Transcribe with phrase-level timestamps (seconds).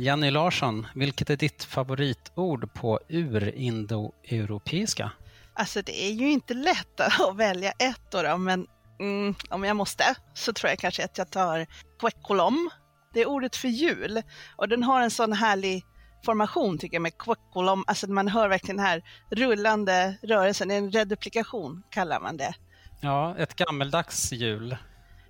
[0.00, 5.10] Jenny Larsson, vilket är ditt favoritord på urindoeuropeiska?
[5.54, 8.66] Alltså det är ju inte lätt att välja ett då, men
[9.00, 11.66] mm, om jag måste så tror jag kanske att jag tar
[12.00, 12.70] quecolom.
[13.14, 14.22] Det är ordet för jul
[14.56, 15.84] och den har en sån härlig
[16.24, 21.82] formation tycker jag med quecolom, alltså man hör verkligen den här rullande rörelsen, en reduplikation
[21.90, 22.54] kallar man det.
[23.00, 24.76] Ja, ett gammeldags jul.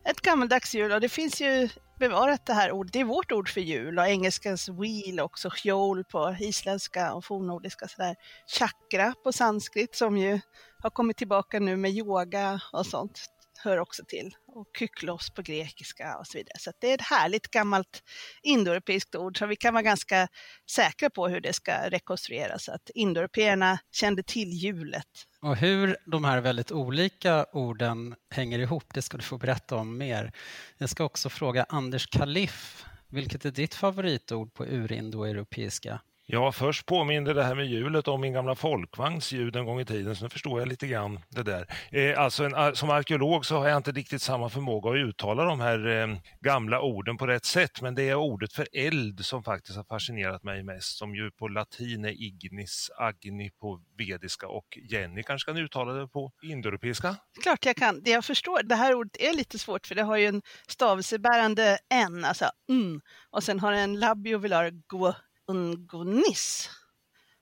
[0.04, 1.68] Ett gammeldags jul och det finns ju
[2.08, 2.92] bevarat det här ordet.
[2.92, 7.88] Det är vårt ord för jul och engelskans wheel också, hjol på isländska och fornnordiska
[7.88, 8.16] sådär.
[8.46, 10.40] Chakra på sanskrit som ju
[10.78, 13.20] har kommit tillbaka nu med yoga och sånt
[13.64, 14.34] hör också till.
[14.46, 16.58] Och kyklos på grekiska och så vidare.
[16.58, 18.02] Så det är ett härligt gammalt
[18.42, 20.28] indoeuropeiskt ord så vi kan vara ganska
[20.70, 22.68] säkra på hur det ska rekonstrueras.
[22.68, 25.06] Att indoeuropeerna kände till hjulet.
[25.40, 29.98] Och hur de här väldigt olika orden hänger ihop, det ska du få berätta om
[29.98, 30.32] mer.
[30.78, 36.00] Jag ska också fråga Anders Kaliff, vilket är ditt favoritord på urindoeuropeiska?
[36.34, 39.84] Ja, först påminde det här med hjulet om min gamla folkvagns ljud en gång i
[39.84, 41.66] tiden, så nu förstår jag lite grann det där.
[41.90, 45.44] Eh, alltså en, eh, som arkeolog så har jag inte riktigt samma förmåga att uttala
[45.44, 49.44] de här eh, gamla orden på rätt sätt, men det är ordet för eld som
[49.44, 54.78] faktiskt har fascinerat mig mest, som ju på latin är ignis, agni på vediska och
[54.90, 57.16] Jenny kanske kan uttala det på indoeuropeiska?
[57.42, 58.02] Klart jag kan.
[58.02, 61.78] Det jag förstår, det här ordet är lite svårt för det har ju en stavelsebärande
[61.90, 65.14] n, alltså mm, och sen har det en labiovelar gå
[65.46, 66.70] ungonis.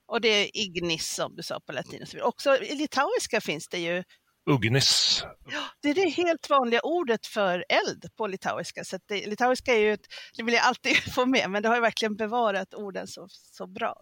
[0.05, 2.05] Och det är ignis som du sa på latin.
[2.21, 4.03] Också i litauiska finns det ju
[4.49, 5.23] Ugnis.
[5.51, 8.83] Ja, det är det helt vanliga ordet för eld på litauiska.
[8.83, 10.05] Så det, litauiska är ju ett,
[10.37, 13.67] det vill jag alltid få med, men det har ju verkligen bevarat orden så, så
[13.67, 13.95] bra.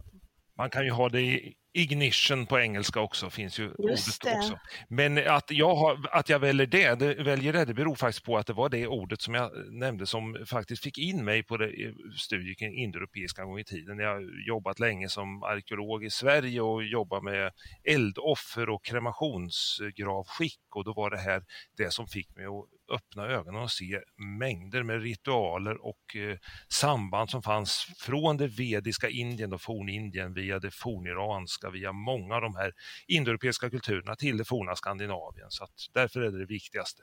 [0.56, 4.58] Man kan ju ha det i ignition på engelska också, finns ju Just ordet också.
[4.88, 8.38] Men att jag, har, att jag väljer det, det, väljer det, det beror faktiskt på
[8.38, 11.94] att det var det ordet som jag nämnde som faktiskt fick in mig på det,
[12.16, 13.98] studier kring indoeuropeiska en gång i tiden.
[13.98, 17.52] Jag har jobbat länge som arkeolog i Sverige och jobbat med
[17.84, 21.44] eldoffer och kremationsgravskick och då var det här
[21.76, 24.00] det som fick mig att öppna ögonen och se
[24.38, 26.38] mängder med ritualer och eh,
[26.68, 32.40] samband som fanns från det vediska Indien och fornindien via det forniranska, via många av
[32.40, 32.72] de här
[33.06, 35.50] indoeuropeiska kulturerna till det forna Skandinavien.
[35.50, 37.02] Så att därför är det det viktigaste.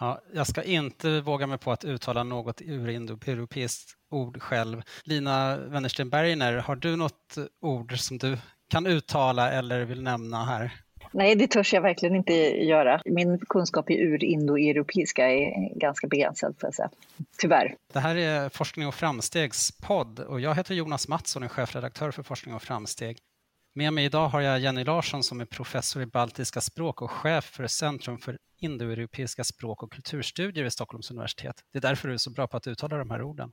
[0.00, 4.82] Ja, jag ska inte våga mig på att uttala något urindoeuropeiskt ord själv.
[5.04, 10.72] Lina Wennersten Bergner, har du något ord som du kan uttala eller vill nämna här?
[11.12, 12.32] Nej, det törs jag verkligen inte
[12.64, 13.02] göra.
[13.04, 16.90] Min kunskap i urindoeuropeiska är ganska begränsad, får jag säga.
[17.38, 17.76] Tyvärr.
[17.92, 22.10] Det här är Forskning och framstegs podd och jag heter Jonas Mattsson och är chefredaktör
[22.10, 23.18] för Forskning och framsteg.
[23.74, 27.44] Med mig idag har jag Jenny Larsson som är professor i baltiska språk och chef
[27.44, 31.64] för Centrum för indoeuropeiska språk och kulturstudier vid Stockholms universitet.
[31.72, 33.52] Det är därför du är så bra på att uttala de här orden.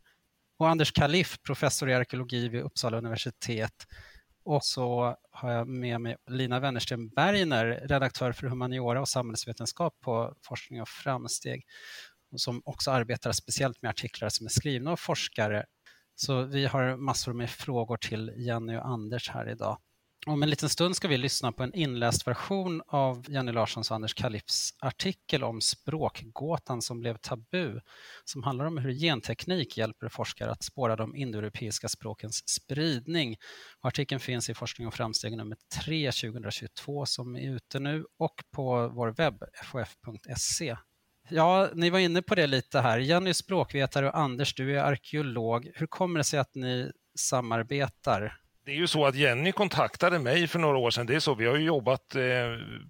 [0.58, 3.86] Och Anders Kaliff, professor i arkeologi vid Uppsala universitet
[4.44, 10.36] och så har jag med mig Lina Wennersten Bergner, redaktör för humaniora och samhällsvetenskap på
[10.48, 11.66] Forskning och framsteg,
[12.36, 15.66] som också arbetar speciellt med artiklar som är skrivna av forskare.
[16.16, 19.78] Så vi har massor med frågor till Jenny och Anders här idag.
[20.28, 23.96] Om en liten stund ska vi lyssna på en inläst version av Jenny Larssons och
[23.96, 27.80] Anders Kalifs artikel om språkgåtan som blev tabu,
[28.26, 33.38] som handlar om hur genteknik hjälper forskare att spåra de indoeuropeiska språkens spridning.
[33.82, 38.44] Och artikeln finns i Forskning och framsteg nummer 3 2022 som är ute nu och
[38.52, 40.78] på vår webb, fof.se.
[41.30, 43.00] Ja, ni var inne på det lite här.
[43.00, 45.72] Jenny är språkvetare och Anders, du är arkeolog.
[45.76, 48.40] Hur kommer det sig att ni samarbetar?
[48.70, 51.06] Det är ju så att Jenny kontaktade mig för några år sedan.
[51.06, 52.22] Det är så, vi har ju jobbat eh,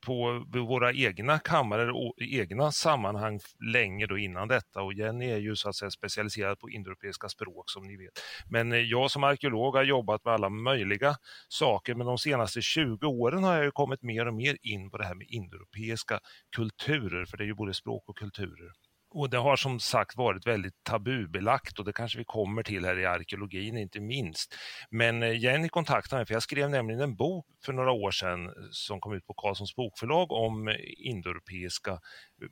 [0.02, 3.40] på våra egna kammare och egna sammanhang
[3.74, 7.70] länge då innan detta och Jenny är ju så att säga specialiserad på indoeuropeiska språk
[7.70, 8.12] som ni vet.
[8.50, 11.16] Men eh, jag som arkeolog har jobbat med alla möjliga
[11.48, 14.98] saker men de senaste 20 åren har jag ju kommit mer och mer in på
[14.98, 16.20] det här med indoeuropeiska
[16.56, 18.72] kulturer, för det är ju både språk och kulturer.
[19.12, 23.00] Och det har som sagt varit väldigt tabubelagt och det kanske vi kommer till här
[23.00, 24.56] i arkeologin inte minst.
[24.90, 28.46] Men eh, Jenny kontaktade mig för jag skrev nämligen en bok för några år sedan
[28.46, 32.00] eh, som kom ut på Karlssons bokförlag om eh, indoeuropeiska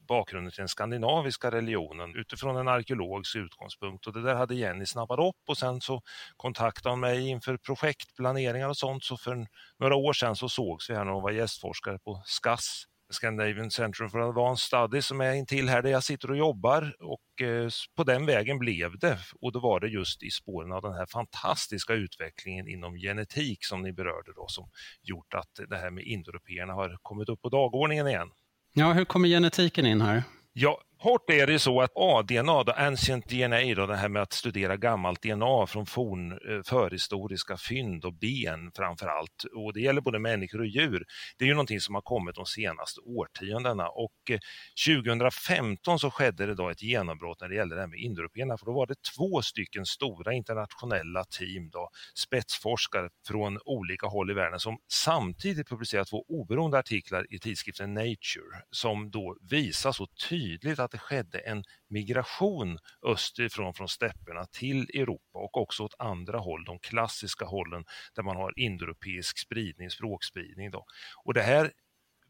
[0.08, 4.08] bakgrunden till den skandinaviska religionen utifrån en arkeologisk utgångspunkt.
[4.08, 6.02] Och det där hade Jenny snappat upp och sen så
[6.38, 9.04] kontaktade hon mig inför projektplaneringar och sånt.
[9.04, 9.48] Så för
[9.80, 14.10] några år sedan så sågs vi här när hon var gästforskare på SKAS Scandinavian Centrum
[14.10, 18.04] for Advanced Studies som är intill här där jag sitter och jobbar och eh, på
[18.04, 21.94] den vägen blev det och då var det just i spåren av den här fantastiska
[21.94, 24.70] utvecklingen inom genetik som ni berörde då som
[25.02, 28.30] gjort att det här med indoeuropeerna har kommit upp på dagordningen igen.
[28.74, 30.24] Ja, hur kommer genetiken in här?
[30.54, 34.34] Ja, Kort är det så att A-DNA, då, ancient DNA, då, det här med att
[34.34, 40.02] studera gammalt DNA från forn, eh, förhistoriska fynd och ben framför allt, och det gäller
[40.02, 41.06] både människor och djur,
[41.38, 43.90] det är ju någonting som har kommit de senaste årtiondena.
[43.90, 44.40] Och eh,
[44.88, 48.66] 2015 så skedde det då ett genombrott när det gällde det här med indoeuropeerna, för
[48.66, 54.60] då var det två stycken stora internationella team, då, spetsforskare från olika håll i världen
[54.60, 60.92] som samtidigt publicerat två oberoende artiklar i tidskriften Nature som då visar så tydligt att
[60.92, 66.80] det skedde en migration österifrån från stäpperna till Europa och också åt andra håll, de
[66.80, 67.86] klassiska hållen
[68.16, 70.72] där man har indoeuropeisk spridning, språkspridning.
[70.72, 70.86] Då.
[71.24, 71.72] Och det här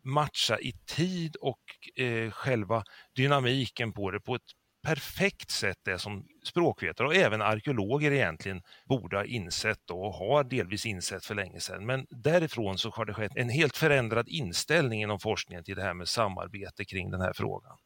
[0.04, 2.84] matchar i tid och eh, själva
[3.16, 4.52] dynamiken på det på ett
[4.88, 10.86] perfekt sätt det som språkvetare och även arkeologer egentligen borde ha insett och har delvis
[10.86, 11.86] insett för länge sedan.
[11.86, 15.94] Men därifrån så har det skett en helt förändrad inställning inom forskningen till det här
[15.94, 17.78] med samarbete kring den här frågan.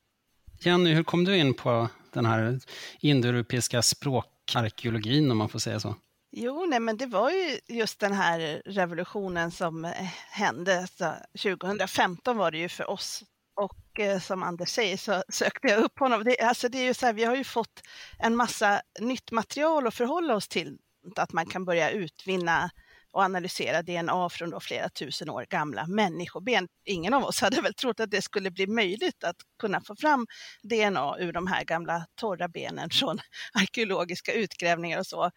[0.63, 2.59] Jenny, hur kom du in på den här
[2.99, 5.95] indoeuropeiska språkarkeologin om man får säga så?
[6.31, 9.91] Jo, nej, men det var ju just den här revolutionen som eh,
[10.29, 10.87] hände.
[10.97, 13.23] Så 2015 var det ju för oss
[13.55, 16.23] och eh, som Anders säger så sökte jag upp honom.
[16.23, 17.81] Det, alltså det är ju så här, vi har ju fått
[18.19, 20.77] en massa nytt material att förhålla oss till.
[21.15, 22.71] Att man kan börja utvinna
[23.11, 26.67] och analysera DNA från då flera tusen år gamla människoben.
[26.85, 30.27] Ingen av oss hade väl trott att det skulle bli möjligt att kunna få fram
[30.63, 33.19] DNA ur de här gamla torra benen från
[33.53, 35.31] arkeologiska utgrävningar och så.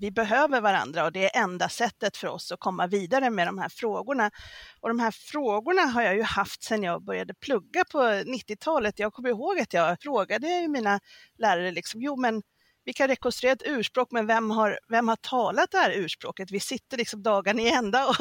[0.00, 3.58] Vi behöver varandra och det är enda sättet för oss att komma vidare med de
[3.58, 4.30] här frågorna.
[4.80, 8.98] Och de här frågorna har jag ju haft sedan jag började plugga på 90-talet.
[8.98, 11.00] Jag kommer ihåg att jag frågade mina
[11.38, 12.42] lärare, liksom, jo men
[12.84, 16.50] vi kan rekonstruera ett urspråk, men vem har, vem har talat det här urspråket?
[16.50, 18.14] Vi sitter liksom dagen i ända och,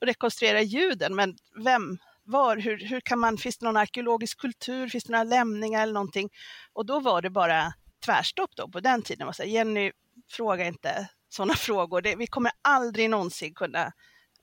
[0.00, 1.98] och rekonstruerar ljuden, men vem,
[2.28, 5.92] var, hur, hur kan man, finns det någon arkeologisk kultur, finns det några lämningar eller
[5.92, 6.30] någonting?
[6.72, 7.72] Och då var det bara
[8.04, 9.34] tvärstopp då på den tiden.
[9.34, 9.92] Så Jenny,
[10.30, 12.00] fråga inte sådana frågor.
[12.00, 13.92] Det, vi kommer aldrig någonsin kunna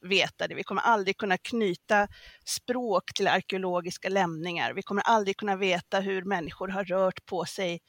[0.02, 0.56] veta det.
[0.56, 2.08] Vi kommer aldrig kunna knyta
[2.46, 4.74] språk till arkeologiska lämningar.
[4.74, 7.80] Vi kommer aldrig kunna veta hur människor har rört på sig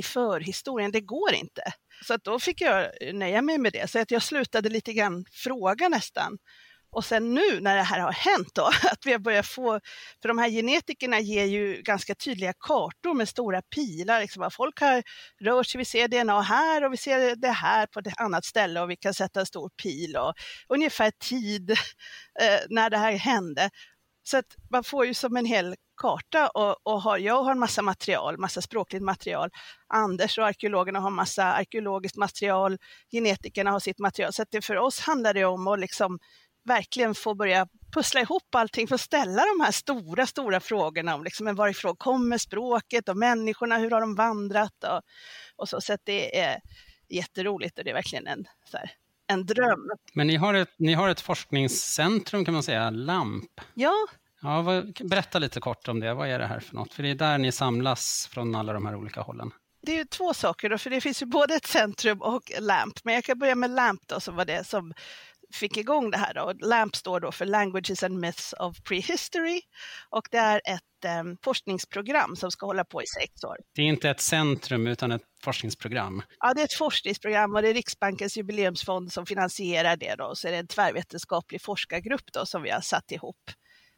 [0.00, 0.92] i förhistorien.
[0.92, 1.62] Det går inte.
[2.06, 3.90] Så att då fick jag nöja mig med det.
[3.90, 6.38] Så att jag slutade lite grann fråga nästan.
[6.92, 9.80] Och sen nu när det här har hänt då, att vi har börjat få,
[10.22, 15.02] för de här genetikerna ger ju ganska tydliga kartor med stora pilar, liksom, folk har
[15.40, 18.80] rört sig, vi ser DNA här och vi ser det här på ett annat ställe
[18.80, 20.34] och vi kan sätta en stor pil och
[20.68, 21.70] ungefär tid
[22.40, 23.70] eh, när det här hände.
[24.22, 27.58] Så att man får ju som en hel karta och, och har, jag har en
[27.58, 29.50] massa material, massa språkligt material.
[29.86, 32.78] Anders och arkeologerna har massa arkeologiskt material,
[33.12, 34.32] genetikerna har sitt material.
[34.32, 36.18] Så att det, för oss handlar det om att liksom
[36.64, 41.24] verkligen få börja pussla ihop allting för att ställa de här stora, stora frågorna om
[41.24, 45.02] liksom, varifrån kommer språket och människorna, hur har de vandrat och,
[45.56, 45.80] och så.
[45.80, 46.60] Så att det är
[47.08, 48.90] jätteroligt och det är verkligen en, så här,
[49.30, 49.90] en dröm.
[50.14, 53.50] Men ni har, ett, ni har ett forskningscentrum kan man säga, LAMP.
[53.74, 53.94] Ja,
[54.42, 56.14] Ja, vad, berätta lite kort om det.
[56.14, 56.92] Vad är det här för något?
[56.92, 59.50] För det är där ni samlas från alla de här olika hållen.
[59.82, 63.04] Det är ju två saker, då, för det finns ju både ett centrum och LAMP.
[63.04, 64.94] Men jag kan börja med LAMP då, som var det som
[65.52, 66.34] fick igång det här.
[66.34, 66.52] Då.
[66.66, 69.60] LAMP står då för Languages and Myths of Prehistory
[70.10, 73.56] och det är ett um, forskningsprogram som ska hålla på i sex år.
[73.74, 76.22] Det är inte ett centrum utan ett forskningsprogram?
[76.38, 80.14] Ja, det är ett forskningsprogram och det är Riksbankens jubileumsfond som finansierar det.
[80.14, 80.34] Då.
[80.34, 83.50] Så är det en tvärvetenskaplig forskargrupp då, som vi har satt ihop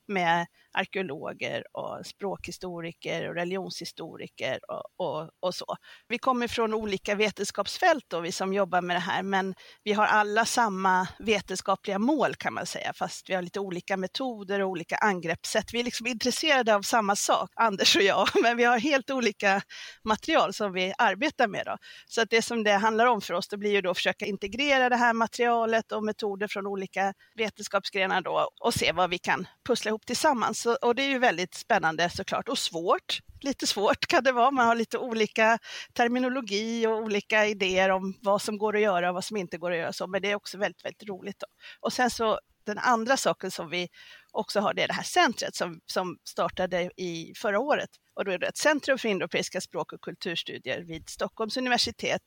[0.09, 5.77] med arkeologer och språkhistoriker och religionshistoriker och, och, och, så.
[6.09, 10.07] Vi kommer från olika vetenskapsfält då, vi som jobbar med det här, men vi har
[10.07, 14.97] alla samma vetenskapliga mål kan man säga, fast vi har lite olika metoder och olika
[14.97, 15.75] angreppssätt.
[15.75, 19.63] Vi är liksom intresserade av samma sak, Anders och jag, men vi har helt olika
[20.05, 21.63] material som vi arbetar med.
[21.67, 21.77] Då.
[22.07, 24.27] Så att det som det handlar om för oss, det blir ju då att försöka
[24.27, 29.47] integrera det här materialet och metoder från olika vetenskapsgrenar då och se vad vi kan
[29.67, 30.62] pussla ihop tillsammans.
[30.63, 33.19] Så, och det är ju väldigt spännande såklart och svårt.
[33.41, 35.59] Lite svårt kan det vara, man har lite olika
[35.93, 39.71] terminologi och olika idéer om vad som går att göra och vad som inte går
[39.71, 39.93] att göra.
[39.93, 41.37] Så, men det är också väldigt, väldigt roligt.
[41.41, 41.47] Då.
[41.81, 43.89] Och sen så den andra saken som vi
[44.33, 47.91] också har, det är det här centret som, som startade i förra året.
[48.15, 52.23] Och då är det ett centrum för indoeuropeiska språk och kulturstudier vid Stockholms universitet,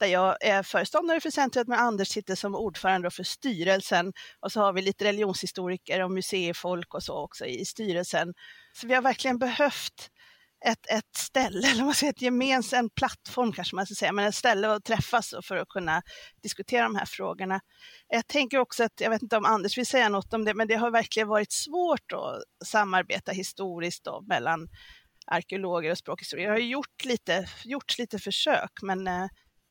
[0.00, 4.12] där jag är föreståndare för centret, men Anders sitter som ordförande för styrelsen.
[4.40, 8.34] Och så har vi lite religionshistoriker och museifolk och så också i styrelsen.
[8.72, 10.10] Så vi har verkligen behövt
[10.64, 14.34] ett, ett ställe, eller man säger ett gemensam plattform kanske man ska säga, men ett
[14.34, 16.02] ställe att träffas för att kunna
[16.42, 17.60] diskutera de här frågorna.
[18.08, 20.68] Jag tänker också att, jag vet inte om Anders vill säga något om det, men
[20.68, 24.68] det har verkligen varit svårt att samarbeta historiskt då, mellan
[25.26, 26.48] arkeologer och språkhistoriker.
[26.48, 29.26] Det har gjort lite, gjorts lite försök, men eh,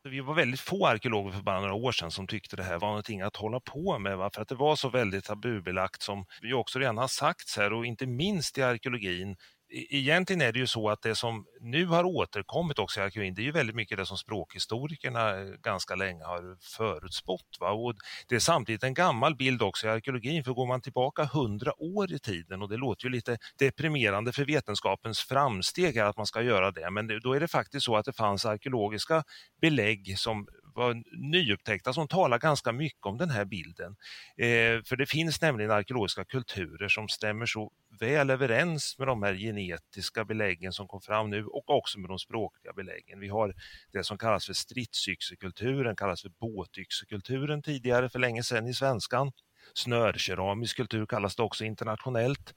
[0.10, 2.88] vi var väldigt få arkeologer för bara några år sedan som tyckte det här var
[2.88, 4.30] någonting att hålla på med, va?
[4.34, 7.86] för att det var så väldigt tabubelagt som vi också redan har sagts här och
[7.86, 9.36] inte minst i arkeologin
[9.70, 13.34] E-, egentligen är det ju så att det som nu har återkommit också i arkeologin,
[13.34, 17.58] det är ju väldigt mycket det som språkhistorikerna eh, ganska länge har förutspått.
[17.60, 17.72] Va?
[17.72, 17.96] Och
[18.28, 22.14] det är samtidigt en gammal bild också i arkeologin, för går man tillbaka hundra år
[22.14, 26.72] i tiden, och det låter ju lite deprimerande för vetenskapens framsteg att man ska göra
[26.72, 29.24] det, men då är det faktiskt så att det fanns arkeologiska
[29.62, 33.96] belägg som var nyupptäckta som talar ganska mycket om den här bilden.
[34.38, 39.34] Eh, för det finns nämligen arkeologiska kulturer som stämmer så väl överens med de här
[39.34, 43.20] genetiska beläggen som kom fram nu och också med de språkliga beläggen.
[43.20, 43.54] Vi har
[43.92, 49.32] det som kallas för stridsyxekulturen, kallas för båtyxekulturen tidigare för länge sedan i svenskan.
[49.74, 52.54] Snörkeramisk kultur kallas det också internationellt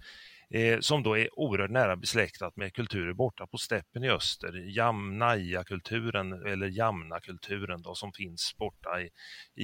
[0.51, 4.53] eh, som då är oerhört nära besläktat med kulturer borta på steppen i öster.
[4.77, 9.11] Jamnaya-kulturen eller Jamna-kulturen då, som finns borta i,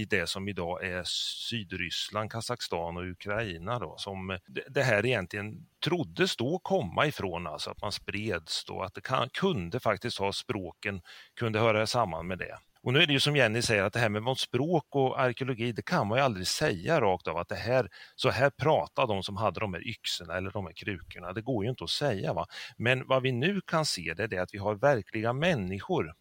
[0.00, 1.02] i det som idag är
[1.48, 3.78] Sydryssland, Kazakstan och Ukraina.
[3.78, 4.38] Då, som eh,
[4.68, 9.28] det här egentligen troddes då komma ifrån, alltså att man spreds då, att det kan,
[9.28, 11.00] kunde faktiskt ha språken,
[11.34, 12.58] kunde höra samman med det.
[12.84, 15.20] Och nu är det ju som Jenny säger att det här med vårt språk och
[15.20, 19.14] arkeologi, det kan man ju aldrig säga rakt av att det här, så här pratade
[19.14, 21.32] de som hade de här yxorna eller de här krukorna.
[21.32, 22.32] Det går ju inte att säga.
[22.32, 22.46] Va?
[22.76, 26.14] Men vad vi nu kan se det är att vi har verkliga människor,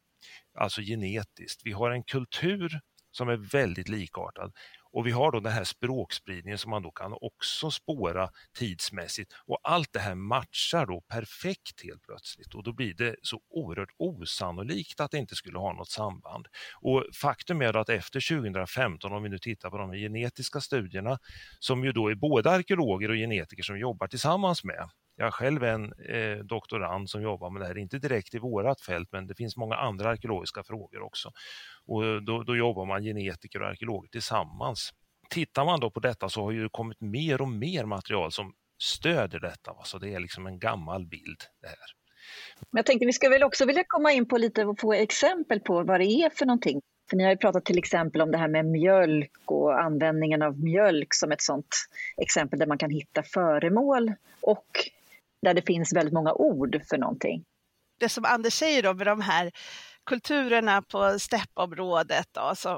[0.57, 1.61] alltså genetiskt.
[1.63, 2.79] Vi har en kultur
[3.11, 4.51] som är väldigt likartad
[4.93, 9.59] och vi har då den här språkspridningen som man då kan också spåra tidsmässigt och
[9.63, 14.99] allt det här matchar då perfekt helt plötsligt och då blir det så oerhört osannolikt
[14.99, 16.47] att det inte skulle ha något samband.
[16.81, 21.19] Och faktum är att efter 2015, om vi nu tittar på de genetiska studierna,
[21.59, 25.73] som ju då är både arkeologer och genetiker som jobbar tillsammans med, jag själv är
[25.73, 29.35] en eh, doktorand som jobbar med det här, inte direkt i vårat fält, men det
[29.35, 31.31] finns många andra arkeologiska frågor också.
[31.85, 34.93] Och eh, då, då jobbar man genetiker och arkeologer tillsammans.
[35.29, 39.39] Tittar man då på detta så har ju kommit mer och mer material som stöder
[39.39, 39.83] detta, va?
[39.83, 41.77] så det är liksom en gammal bild det här.
[42.71, 45.59] Men jag tänkte vi skulle väl också vilja komma in på lite och få exempel
[45.59, 46.81] på vad det är för någonting.
[47.09, 50.59] För ni har ju pratat till exempel om det här med mjölk och användningen av
[50.59, 51.75] mjölk som ett sådant
[52.17, 54.67] exempel där man kan hitta föremål och
[55.43, 57.43] där det finns väldigt många ord för någonting.
[57.99, 59.51] Det som Anders säger då med de här
[60.05, 62.73] kulturerna på steppområdet då, så,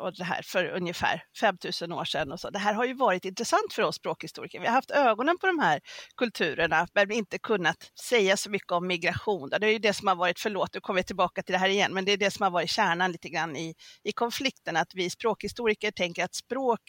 [0.00, 2.32] och det här för ungefär 5000 år sedan.
[2.32, 2.50] Och så.
[2.50, 4.60] Det här har ju varit intressant för oss språkhistoriker.
[4.60, 5.80] Vi har haft ögonen på de här
[6.16, 7.76] kulturerna men inte kunnat
[8.08, 9.50] säga så mycket om migration.
[9.60, 11.68] Det är ju det som har varit, förlåt, nu kommer vi tillbaka till det här
[11.68, 14.94] igen, men det är det som har varit kärnan lite grann i, i konflikten, att
[14.94, 16.80] vi språkhistoriker tänker att språk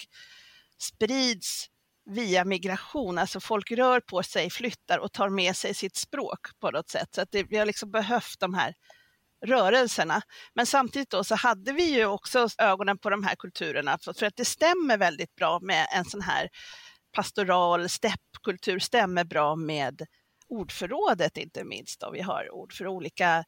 [0.82, 1.68] sprids
[2.05, 6.72] via migration, alltså folk rör på sig, flyttar och tar med sig sitt språk på
[6.72, 7.10] något sätt.
[7.15, 8.74] Så att det, vi har liksom behövt de här
[9.46, 10.22] rörelserna.
[10.53, 14.36] Men samtidigt då så hade vi ju också ögonen på de här kulturerna för, att
[14.36, 16.50] det stämmer väldigt bra med en sån här
[17.12, 20.01] pastoral steppkultur, stämmer bra med
[20.48, 22.00] ordförrådet inte minst.
[22.00, 22.12] Då.
[22.12, 23.43] Vi har ord för olika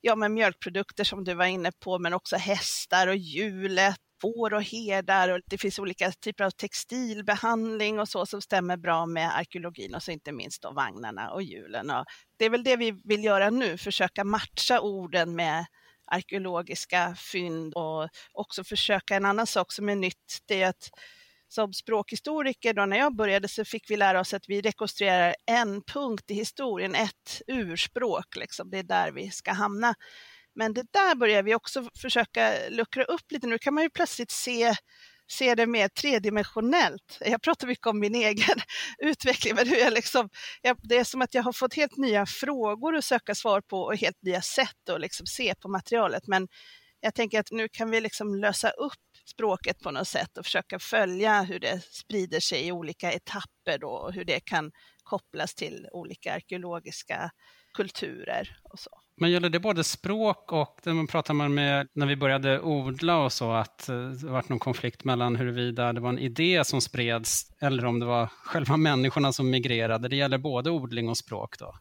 [0.00, 4.62] ja, men mjölkprodukter som du var inne på, men också hästar och hjulet får och
[4.62, 9.94] herdar och det finns olika typer av textilbehandling och så som stämmer bra med arkeologin
[9.94, 11.90] och så inte minst då vagnarna och hjulen.
[11.90, 12.04] Och
[12.36, 15.66] det är väl det vi vill göra nu, försöka matcha orden med
[16.06, 20.90] arkeologiska fynd och också försöka en annan sak som är nytt, det är att
[21.48, 25.82] som språkhistoriker då när jag började så fick vi lära oss att vi rekonstruerar en
[25.82, 28.70] punkt i historien, ett urspråk, liksom.
[28.70, 29.94] det är där vi ska hamna.
[30.54, 33.46] Men det där börjar vi också försöka luckra upp lite.
[33.46, 34.74] Nu kan man ju plötsligt se
[35.26, 37.18] se det mer tredimensionellt.
[37.20, 38.56] Jag pratar mycket om min egen
[38.98, 40.28] utveckling, men hur jag liksom,
[40.62, 43.80] jag, det är som att jag har fått helt nya frågor att söka svar på
[43.80, 46.26] och helt nya sätt att liksom se på materialet.
[46.26, 46.48] Men
[47.00, 48.92] jag tänker att nu kan vi liksom lösa upp
[49.24, 53.88] språket på något sätt och försöka följa hur det sprider sig i olika etapper då,
[53.88, 57.30] och hur det kan kopplas till olika arkeologiska
[57.74, 59.03] kulturer och så.
[59.16, 63.16] Men gäller det både språk och det man pratar man med när vi började odla
[63.16, 66.80] och så, att eh, det var någon konflikt mellan huruvida det var en idé som
[66.80, 70.08] spreds eller om det var själva människorna som migrerade.
[70.08, 71.74] Det gäller både odling och språk då?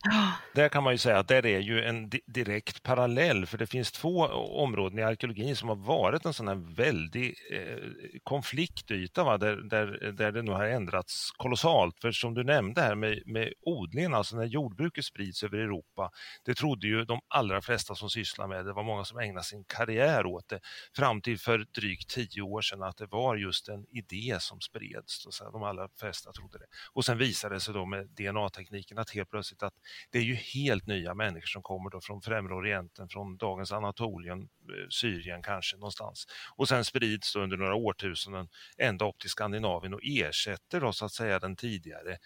[0.55, 3.91] Där kan man ju säga att där är ju en direkt parallell, för det finns
[3.91, 4.19] två
[4.63, 7.77] områden i arkeologin som har varit en sån här väldig eh,
[8.23, 9.37] konfliktyta, va?
[9.37, 11.99] Där, där, där det nu har ändrats kolossalt.
[12.01, 16.11] För som du nämnde här med, med odlingen, alltså när jordbruket sprids över Europa.
[16.45, 19.43] Det trodde ju de allra flesta som sysslar med det, det var många som ägnade
[19.43, 20.59] sin karriär åt det,
[20.95, 25.25] fram till för drygt tio år sedan att det var just en idé som spreds.
[25.29, 26.65] Så de allra flesta trodde det.
[26.93, 29.73] Och sen visade det sig då med DNA-tekniken att helt plötsligt att
[30.11, 34.41] det är ju helt nya människor som kommer då från Främre Orienten, från dagens Anatolien,
[34.41, 36.25] eh, Syrien kanske någonstans.
[36.55, 41.05] Och sen sprids då under några årtusenden ända upp till Skandinavien och ersätter då så
[41.05, 42.17] att säga den tidigare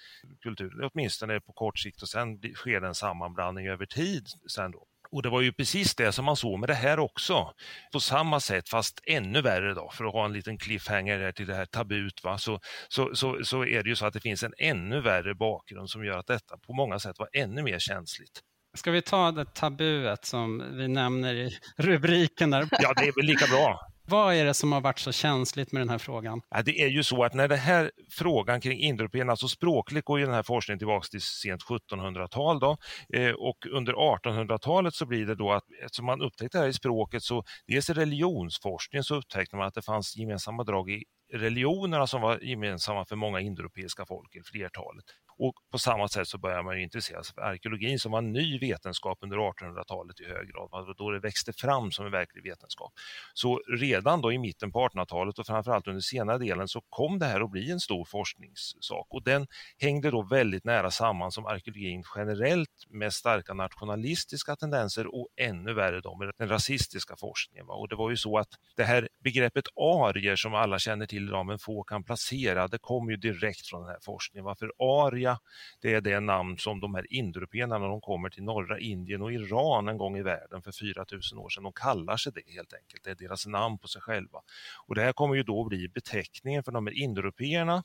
[0.42, 4.87] kulturen, åtminstone på kort sikt och sen sker det en sammanblandning över tid sen då.
[5.12, 7.54] Och det var ju precis det som man såg med det här också.
[7.94, 11.48] På samma sätt, fast ännu värre då, för att ha en liten cliffhanger här till
[11.48, 12.38] det här tabut, va?
[12.38, 15.90] Så, så, så, så är det ju så att det finns en ännu värre bakgrund
[15.90, 18.42] som gör att detta på många sätt var ännu mer känsligt.
[18.78, 22.68] Ska vi ta det tabuet som vi nämner i rubriken där?
[22.72, 23.80] Ja, det är väl lika bra.
[24.10, 26.42] Vad är det som har varit så känsligt med den här frågan?
[26.50, 30.20] Ja, det är ju så att när den här frågan kring indoeuropeerna, alltså språkligt går
[30.20, 32.78] ju den här forskningen tillbaka till sent 1700-tal då,
[33.14, 36.74] eh, och under 1800-talet så blir det då att eftersom man upptäckte det här i
[36.74, 42.08] språket så dels i religionsforskningen så upptäckte man att det fanns gemensamma drag i religionerna
[42.08, 45.06] som var gemensamma för många indoeuropeiska folk, flertalet.
[45.39, 48.60] Och på samma sätt så börjar man intressera sig för arkeologin som var en ny
[48.60, 52.94] vetenskap under 1800-talet i hög grad, alltså då det växte fram som en verklig vetenskap.
[53.34, 57.25] Så redan då i mitten på 1800-talet och framförallt under senare delen så kom det
[57.25, 59.48] här att bli en stor forskningssak och den
[59.79, 66.01] hängde då väldigt nära samman som arkeologin generellt med starka nationalistiska tendenser och ännu värre
[66.01, 67.65] då med den rasistiska forskningen.
[67.70, 71.46] Och det var ju så att det här begreppet arier som alla känner till idag
[71.46, 74.46] men få kan placera, det kom ju direkt från den här forskningen.
[74.46, 75.40] Varför arier Arya,
[75.82, 79.34] det är det namn som de här indoeuropéerna när de kommer till norra Indien och
[79.34, 83.04] Iran en gång i världen för 4000 år sedan, de kallar sig det helt enkelt.
[83.04, 84.40] Det är deras namn på sig själva.
[84.88, 87.84] Och det här kommer ju då bli beteckningen för de här indoeuropéerna.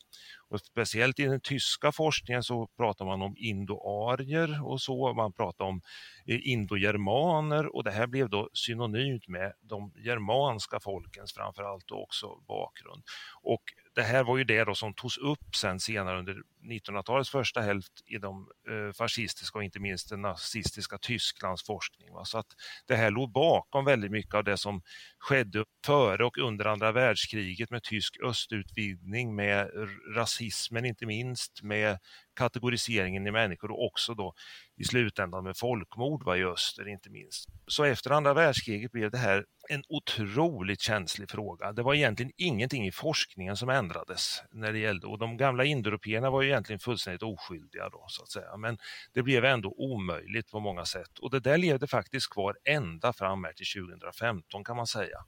[0.48, 5.64] och speciellt i den tyska forskningen så pratar man om indoarier och så, man pratar
[5.64, 5.80] om
[6.26, 13.02] eh, indogermaner och det här blev då synonymt med de germanska folkens framförallt också bakgrund.
[13.42, 13.62] Och
[13.94, 17.92] det här var ju det då som togs upp sen senare under 1900-talets första hälft
[18.06, 22.12] i de eh, fascistiska och inte minst den nazistiska Tysklands forskning.
[22.12, 22.24] Va?
[22.24, 22.46] Så att
[22.86, 24.82] det här låg bakom väldigt mycket av det som
[25.18, 29.70] skedde före och under andra världskriget med tysk östutvidgning, med
[30.16, 31.98] rasismen inte minst, med
[32.34, 34.34] kategoriseringen i människor och också då
[34.76, 37.48] i slutändan med folkmord i öster inte minst.
[37.66, 41.72] Så efter andra världskriget blev det här en otroligt känslig fråga.
[41.72, 46.30] Det var egentligen ingenting i forskningen som ändrades när det gällde och de gamla indoeuropeerna
[46.30, 48.56] var ju egentligen fullständigt oskyldiga då så att säga.
[48.56, 48.78] Men
[49.12, 53.44] det blev ändå omöjligt på många sätt och det där levde faktiskt kvar ända fram
[53.44, 55.18] här till 2015 kan man säga.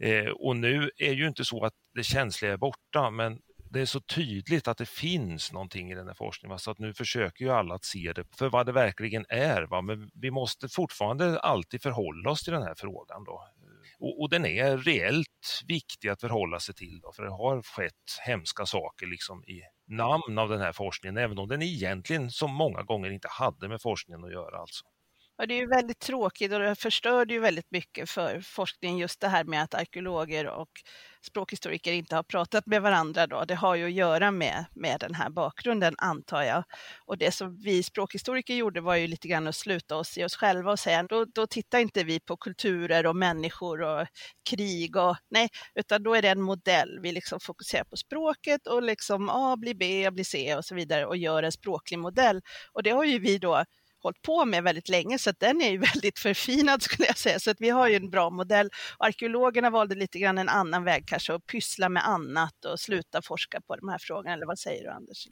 [0.00, 3.86] Eh, och nu är ju inte så att det känsliga är borta men det är
[3.86, 7.50] så tydligt att det finns någonting i den här forskningen, så att nu försöker ju
[7.50, 9.62] alla att se det för vad det verkligen är.
[9.62, 9.82] Va?
[9.82, 13.24] Men vi måste fortfarande alltid förhålla oss till den här frågan.
[13.24, 13.48] Då.
[13.98, 17.92] Och, och, den är reellt viktig att förhålla sig till, då, för det har skett
[18.26, 22.82] hemska saker liksom i namn av den här forskningen, även om den egentligen som många
[22.82, 24.58] gånger inte hade med forskningen att göra.
[24.58, 24.84] Alltså.
[25.38, 29.20] Ja, det är ju väldigt tråkigt och det förstörde ju väldigt mycket för forskningen just
[29.20, 30.68] det här med att arkeologer och
[31.26, 33.44] språkhistoriker inte har pratat med varandra då.
[33.44, 36.64] Det har ju att göra med, med den här bakgrunden antar jag.
[37.06, 40.36] Och det som vi språkhistoriker gjorde var ju lite grann att sluta oss i oss
[40.36, 44.06] själva och säga då, då tittar inte vi på kulturer och människor och
[44.50, 46.98] krig och nej, utan då är det en modell.
[47.02, 51.06] Vi liksom fokuserar på språket och liksom A blir B, blir C och så vidare
[51.06, 52.40] och gör en språklig modell.
[52.72, 53.64] Och det har ju vi då
[54.06, 57.38] hållit på med väldigt länge, så att den är ju väldigt förfinad skulle jag säga.
[57.38, 58.70] Så att vi har ju en bra modell.
[58.98, 63.60] Arkeologerna valde lite grann en annan väg kanske, att pyssla med annat och sluta forska
[63.60, 64.32] på de här frågorna.
[64.32, 65.26] Eller vad säger du Anders?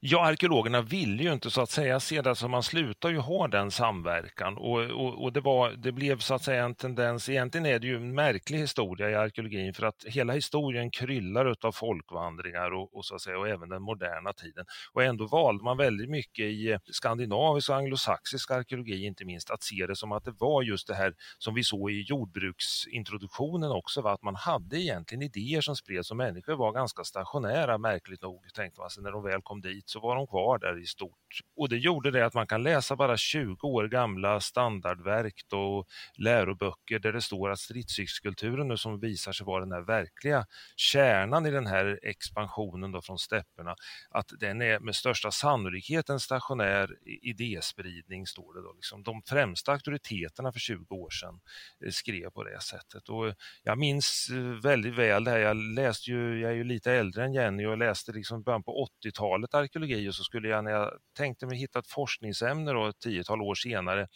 [0.00, 3.48] Ja, arkeologerna ville ju inte så att säga se det, så man slutar ju ha
[3.48, 7.66] den samverkan och, och, och, det, var, det blev så att säga en tendens, egentligen
[7.66, 12.70] är det ju en märklig historia i arkeologin för att hela historien kryllar av folkvandringar
[12.70, 14.64] och, och, så att säga, och även den moderna tiden.
[14.92, 19.86] Och ändå valde man väldigt mycket i skandinavisk och anglosaxisk arkeologi inte minst att se
[19.86, 24.12] det som att det var just det här som vi såg i jordbruksintroduktionen också, va?
[24.12, 28.80] att man hade egentligen idéer som spreds och människor var ganska stationära märkligt nog tänkte
[28.80, 31.12] man sig när de väl kom dit så var de kvar där i stort.
[31.56, 36.98] Och det gjorde det att man kan läsa bara 20 år gamla standardverk och läroböcker
[36.98, 40.46] där det står att stridsyxkulturen nu som visar sig vara den här verkliga
[40.76, 43.76] kärnan i den här expansionen då från stäpperna,
[44.10, 48.72] att den är med största sannolikhet en stationär idéspridning, står det då.
[48.72, 51.40] Liksom de främsta auktoriteterna för 20 år sedan
[51.84, 53.08] eh, skrev på det sättet.
[53.08, 56.92] Och jag minns eh, väldigt väl det här, jag läste ju, jag är ju lite
[56.92, 60.70] äldre än Jenny och läste liksom början på 80-talet arkeologi och så skulle jag, när
[60.70, 64.08] jag tänkte mig hitta ett forskningsämne då, ett tiotal år senare,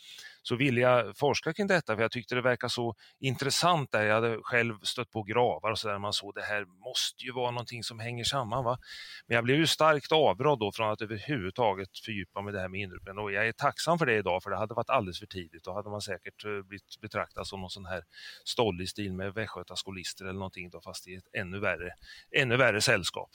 [0.42, 4.03] så ville jag forska kring detta för jag tyckte det verkade så intressant där.
[4.03, 7.33] Jag hade själv stött på gravar och så där man såg det här måste ju
[7.33, 8.64] vara någonting som hänger samman.
[8.64, 8.79] Va?
[9.27, 12.81] Men jag blev ju starkt avrådd då från att överhuvudtaget fördjupa mig det här med
[12.81, 15.64] inrupen och jag är tacksam för det idag för det hade varit alldeles för tidigt.
[15.64, 18.03] Då hade man säkert eh, blivit betraktad som någon sån här
[18.44, 21.90] stollig stil med västgötaskolister eller någonting då fast i ett ännu värre,
[22.37, 23.31] ännu värre sällskap.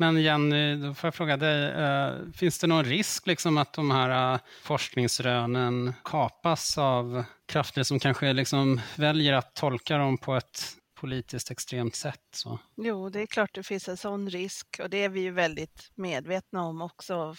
[0.00, 3.72] Men Jenny, eh, då får jag fråga dig, eh, finns det någon risk liksom att
[3.72, 10.36] de här eh, forskningsrönen kapas av krafter som kanske liksom väljer att tolka dem på
[10.36, 10.62] ett
[11.00, 12.20] politiskt extremt sätt?
[12.32, 12.58] Så?
[12.76, 15.90] Jo, det är klart det finns en sån risk och det är vi ju väldigt
[15.94, 17.36] medvetna om också och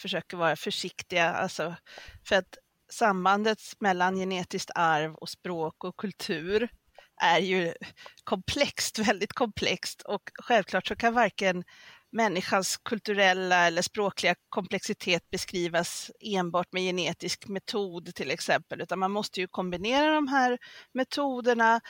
[0.00, 1.32] försöker vara försiktiga.
[1.32, 1.74] Alltså,
[2.28, 2.58] för att
[2.92, 6.68] sambandet mellan genetiskt arv och språk och kultur
[7.22, 7.74] är ju
[8.24, 11.64] komplext, väldigt komplext och självklart så kan varken
[12.12, 19.40] människans kulturella eller språkliga komplexitet beskrivas enbart med genetisk metod till exempel, utan man måste
[19.40, 20.58] ju kombinera de här
[20.94, 21.80] metoderna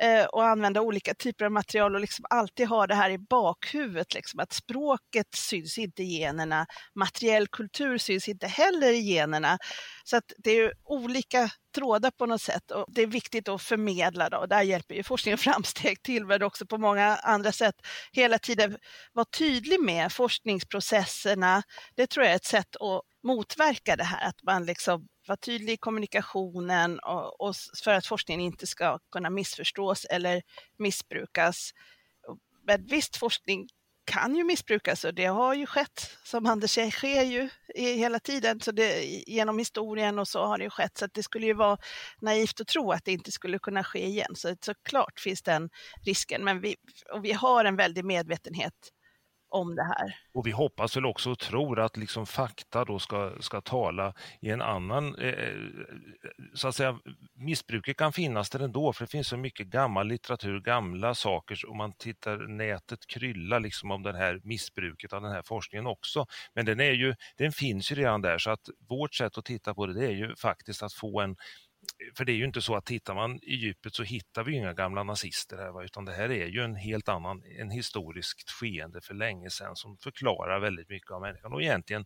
[0.00, 4.14] eh, och använda olika typer av material och liksom alltid ha det här i bakhuvudet,
[4.14, 9.58] liksom, att språket syns inte i generna, materiell kultur syns inte heller i generna.
[10.04, 14.28] Så att det är olika trådar på något sätt och det är viktigt att förmedla
[14.28, 14.38] då.
[14.38, 17.74] och där hjälper ju forskning och framsteg till men också på många andra sätt
[18.12, 18.78] hela tiden
[19.12, 21.62] vara tydlig med forskningsprocesserna.
[21.94, 25.72] Det tror jag är ett sätt att motverka det här, att man liksom var tydlig
[25.72, 27.54] i kommunikationen och, och
[27.84, 30.42] för att forskningen inte ska kunna missförstås eller
[30.78, 31.70] missbrukas.
[32.66, 33.68] Men visst, forskning
[34.10, 38.60] kan ju missbrukas och det har ju skett, som Anders säger, sker ju hela tiden.
[38.60, 40.98] Så det, genom historien och så har det ju skett.
[40.98, 41.78] Så det skulle ju vara
[42.20, 44.34] naivt att tro att det inte skulle kunna ske igen.
[44.34, 45.70] Så såklart finns den
[46.06, 46.44] risken.
[46.44, 46.76] Men vi,
[47.12, 48.74] och vi har en väldig medvetenhet
[49.50, 50.16] om det här.
[50.34, 54.50] Och vi hoppas väl också och tror att liksom fakta då ska, ska tala i
[54.50, 55.54] en annan, eh, eh
[56.54, 56.98] så att säga,
[57.34, 61.76] missbruket kan finnas där ändå för det finns så mycket gammal litteratur, gamla saker, om
[61.76, 66.26] man tittar nätet kryllar liksom om det här missbruket av den här forskningen också.
[66.54, 69.74] Men den, är ju, den finns ju redan där så att vårt sätt att titta
[69.74, 71.36] på det, det är ju faktiskt att få en
[72.16, 74.72] för det är ju inte så att tittar man i djupet så hittar vi inga
[74.72, 79.14] gamla nazister här, utan det här är ju en helt annan, en historiskt skeende för
[79.14, 82.04] länge sedan som förklarar väldigt mycket av människan och egentligen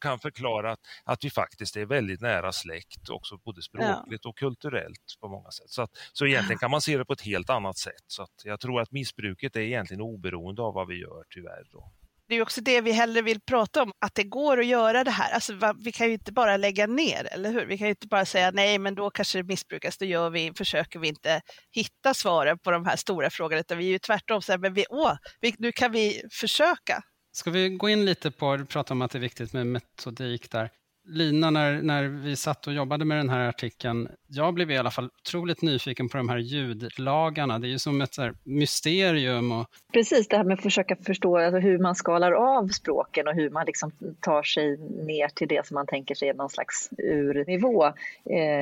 [0.00, 4.30] kan förklara att, att vi faktiskt är väldigt nära släkt, också både språkligt ja.
[4.30, 5.70] och kulturellt på många sätt.
[5.70, 8.04] Så, att, så egentligen kan man se det på ett helt annat sätt.
[8.06, 11.68] Så jag tror att missbruket är egentligen oberoende av vad vi gör tyvärr.
[11.72, 11.92] Då
[12.28, 15.10] det är också det vi hellre vill prata om, att det går att göra det
[15.10, 15.32] här.
[15.32, 15.52] Alltså,
[15.84, 17.66] vi kan ju inte bara lägga ner, eller hur?
[17.66, 20.52] Vi kan ju inte bara säga nej, men då kanske det missbrukas, då gör vi,
[20.56, 24.42] försöker vi inte hitta svaren på de här stora frågorna, utan vi är ju tvärtom
[24.42, 27.02] så här, men vi, åh, vi, nu kan vi försöka.
[27.32, 30.50] Ska vi gå in lite på, du pratar om att det är viktigt med metodik
[30.50, 30.70] där.
[31.10, 34.90] Lina, när, när vi satt och jobbade med den här artikeln, jag blev i alla
[34.90, 37.58] fall otroligt nyfiken på de här ljudlagarna.
[37.58, 39.52] Det är ju som ett mysterium.
[39.52, 39.66] Och...
[39.92, 43.50] Precis, det här med att försöka förstå alltså, hur man skalar av språken och hur
[43.50, 47.84] man liksom tar sig ner till det som man tänker sig är någon slags urnivå.
[47.84, 47.92] Eh,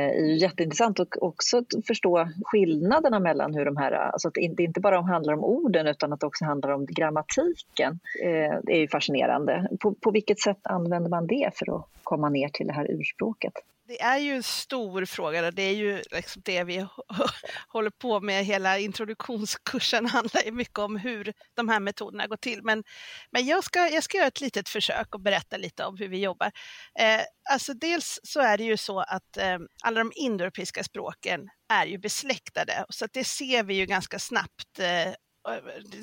[0.09, 4.63] är ju jätteintressant och också att förstå skillnaderna mellan hur de här, alltså att det
[4.63, 7.99] inte bara handlar om orden utan att det också handlar om grammatiken.
[8.23, 9.69] Eh, det är ju fascinerande.
[9.81, 13.53] På, på vilket sätt använder man det för att komma ner till det här urspråket?
[13.89, 15.51] Det är ju en stor fråga.
[15.51, 16.87] Det är ju liksom det vi
[17.69, 18.45] håller på med.
[18.45, 22.63] Hela introduktionskursen handlar ju mycket om hur de här metoderna går till.
[22.63, 22.85] Men,
[23.31, 26.21] men jag, ska, jag ska göra ett litet försök och berätta lite om hur vi
[26.21, 26.51] jobbar.
[26.99, 31.87] Eh, alltså dels så är det ju så att eh, alla de indoeuropeiska språken är
[31.87, 32.85] ju besläktade.
[32.89, 35.13] Så att det ser vi ju ganska snabbt eh,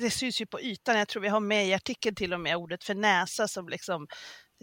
[0.00, 2.56] det syns ju på ytan, jag tror vi har med i artikeln till och med
[2.56, 4.06] ordet för näsa som liksom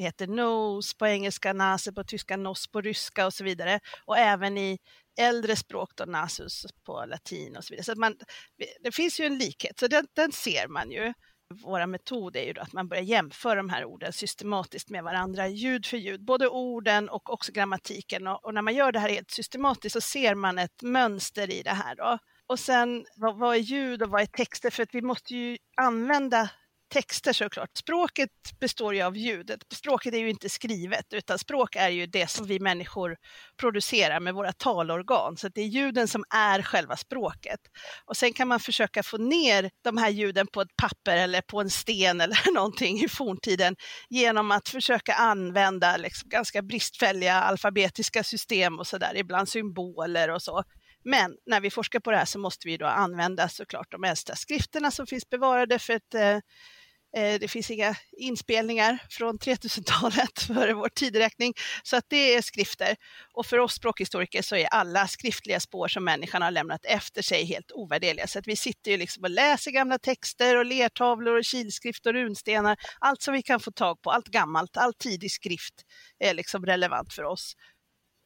[0.01, 3.79] det heter nose på engelska, nase på tyska, nos på ryska och så vidare.
[4.05, 4.77] Och även i
[5.19, 7.83] äldre språk då nasus på latin och så vidare.
[7.83, 8.15] Så man,
[8.83, 11.13] det finns ju en likhet, så den, den ser man ju.
[11.63, 15.85] Våra metod är ju att man börjar jämföra de här orden systematiskt med varandra, ljud
[15.85, 18.27] för ljud, både orden och också grammatiken.
[18.27, 21.61] Och, och när man gör det här helt systematiskt så ser man ett mönster i
[21.63, 21.95] det här.
[21.95, 22.17] Då.
[22.47, 24.69] Och sen, vad, vad är ljud och vad är texter?
[24.69, 26.49] För att vi måste ju använda
[26.91, 27.69] texter såklart.
[27.77, 29.59] Språket består ju av ljudet.
[29.73, 33.17] Språket är ju inte skrivet, utan språk är ju det som vi människor
[33.59, 35.37] producerar med våra talorgan.
[35.37, 37.59] Så det är ljuden som är själva språket.
[38.05, 41.61] Och sen kan man försöka få ner de här ljuden på ett papper eller på
[41.61, 43.75] en sten eller någonting i forntiden
[44.09, 50.63] genom att försöka använda liksom ganska bristfälliga alfabetiska system och sådär, ibland symboler och så.
[51.03, 54.35] Men när vi forskar på det här så måste vi då använda såklart de äldsta
[54.35, 56.37] skrifterna som finns bevarade för att Eh,
[57.17, 62.95] Eh, det finns inga inspelningar från 3000-talet före vår tideräkning, så att det är skrifter.
[63.33, 67.45] Och för oss språkhistoriker så är alla skriftliga spår som människan har lämnat efter sig
[67.45, 68.27] helt ovärderliga.
[68.27, 72.13] Så att vi sitter ju liksom och läser gamla texter och lertavlor och kilskrift och
[72.13, 72.77] runstenar.
[72.99, 75.73] Allt som vi kan få tag på, allt gammalt, all tidig skrift
[76.19, 77.55] är liksom relevant för oss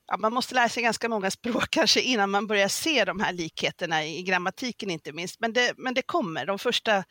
[0.08, 3.34] ja, man måste lära sig ganska många språk kanske innan man börjar se de här
[3.34, 5.40] likheterna i grammatiken inte minst.
[5.40, 7.04] Men det, men det kommer, de första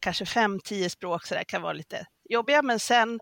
[0.00, 3.20] kanske fem, tio språk så där, kan vara lite jobbiga, men sen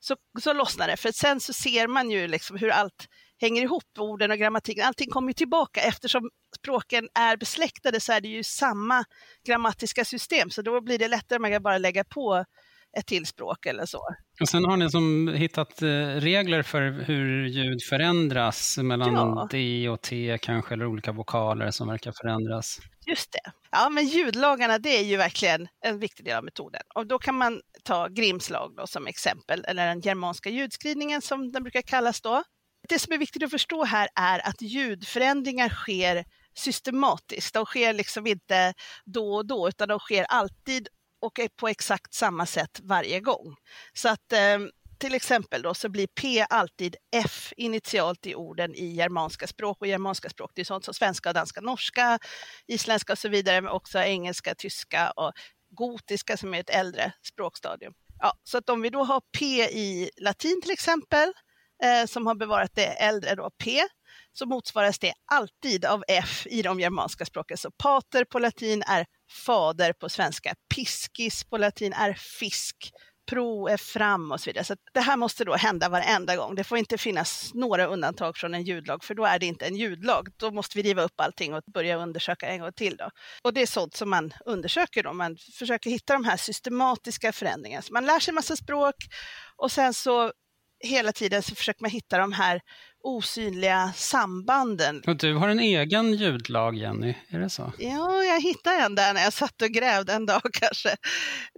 [0.00, 0.96] så, så lossnar det.
[0.96, 3.08] För sen så ser man ju liksom hur allt
[3.40, 4.86] hänger ihop, orden och grammatiken.
[4.86, 9.04] Allting kommer ju tillbaka eftersom språken är besläktade så är det ju samma
[9.46, 12.44] grammatiska system, så då blir det lättare om man bara lägga på
[12.98, 14.00] ett till språk eller så.
[14.40, 15.88] Och sen har ni som hittat eh,
[16.20, 19.48] regler för hur ljud förändras mellan ja.
[19.50, 22.80] D och T kanske, eller olika vokaler som verkar förändras.
[23.06, 23.52] Just det.
[23.70, 26.82] Ja, men ljudlagarna det är ju verkligen en viktig del av metoden.
[26.94, 31.52] Och då kan man ta Grimms lag då, som exempel, eller den germanska ljudskrivningen som
[31.52, 32.42] den brukar kallas då.
[32.88, 37.54] Det som är viktigt att förstå här är att ljudförändringar sker systematiskt.
[37.54, 40.88] De sker liksom inte då och då, utan de sker alltid
[41.20, 43.56] och är på exakt samma sätt varje gång.
[43.92, 44.58] Så att eh,
[44.98, 49.86] till exempel då så blir P alltid F initialt i orden i germanska språk och
[49.86, 52.18] germanska språk det är sånt som svenska, danska, norska,
[52.66, 55.32] isländska och så vidare, men också engelska, tyska och
[55.70, 57.92] gotiska som är ett äldre språkstadium.
[58.20, 61.32] Ja, så att om vi då har P i latin till exempel,
[61.84, 63.80] eh, som har bevarat det äldre då P,
[64.32, 67.56] så motsvaras det alltid av F i de germanska språken.
[67.56, 72.92] Så pater på latin är fader på svenska, piskis på latin är fisk,
[73.28, 74.64] pro är fram och så vidare.
[74.64, 76.54] Så det här måste då hända varenda gång.
[76.54, 79.76] Det får inte finnas några undantag från en ljudlag, för då är det inte en
[79.76, 80.28] ljudlag.
[80.36, 82.96] Då måste vi riva upp allting och börja undersöka en gång till.
[82.96, 83.10] Då.
[83.42, 85.12] Och det är sånt som man undersöker då.
[85.12, 87.82] Man försöker hitta de här systematiska förändringarna.
[87.82, 88.96] Så man lär sig massa språk
[89.56, 90.32] och sen så
[90.80, 92.60] hela tiden så försöker man hitta de här
[93.08, 95.02] osynliga sambanden.
[95.06, 97.72] Och du har en egen ljudlag, Jenny, är det så?
[97.78, 100.96] Ja, jag hittade en där när jag satt och grävde en dag kanske.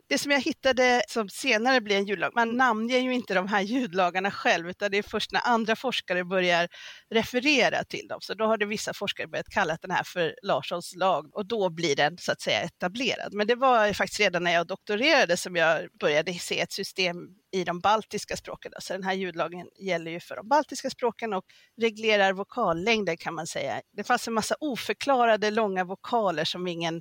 [0.09, 3.61] Det som jag hittade som senare blir en ljudlag, man namnger ju inte de här
[3.61, 6.69] ljudlagarna själv, utan det är först när andra forskare börjar
[7.11, 8.19] referera till dem.
[8.21, 11.71] Så då har det vissa forskare börjat kalla den här för Larssons lag och då
[11.71, 13.35] blir den så att säga etablerad.
[13.35, 17.17] Men det var faktiskt redan när jag doktorerade som jag började se ett system
[17.53, 18.73] i de baltiska språken.
[18.79, 21.45] Så den här ljudlagen gäller ju för de baltiska språken och
[21.81, 23.83] reglerar vokallängden kan man säga.
[23.93, 27.01] Det fanns en massa oförklarade långa vokaler som ingen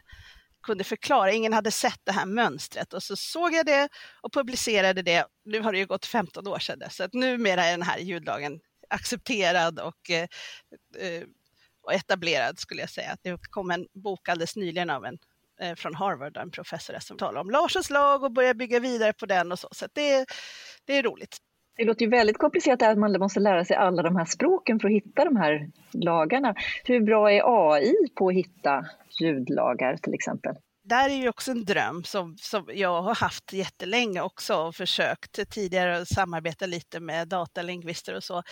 [0.63, 1.31] kunde förklara.
[1.31, 3.89] Ingen hade sett det här mönstret och så såg jag det
[4.21, 5.25] och publicerade det.
[5.45, 7.99] Nu har det ju gått 15 år sedan dess, så att numera är den här
[7.99, 8.59] ljudlagen
[8.89, 10.27] accepterad och, eh,
[10.99, 11.23] eh
[11.81, 13.17] och etablerad skulle jag säga.
[13.21, 15.17] Det kom en bok alldeles nyligen av en
[15.75, 19.51] från Harvard, en professor som talar om Larsens lag och börjar bygga vidare på den
[19.51, 19.67] och så.
[19.71, 20.25] Så det,
[20.85, 21.37] det är roligt.
[21.77, 24.87] Det låter ju väldigt komplicerat att man måste lära sig alla de här språken för
[24.87, 26.55] att hitta de här lagarna.
[26.83, 28.85] Hur bra är AI på att hitta
[29.19, 30.55] ljudlagar till exempel?
[30.89, 35.49] där är ju också en dröm som, som jag har haft jättelänge också och försökt
[35.49, 38.43] tidigare samarbeta lite med datalingvister och så.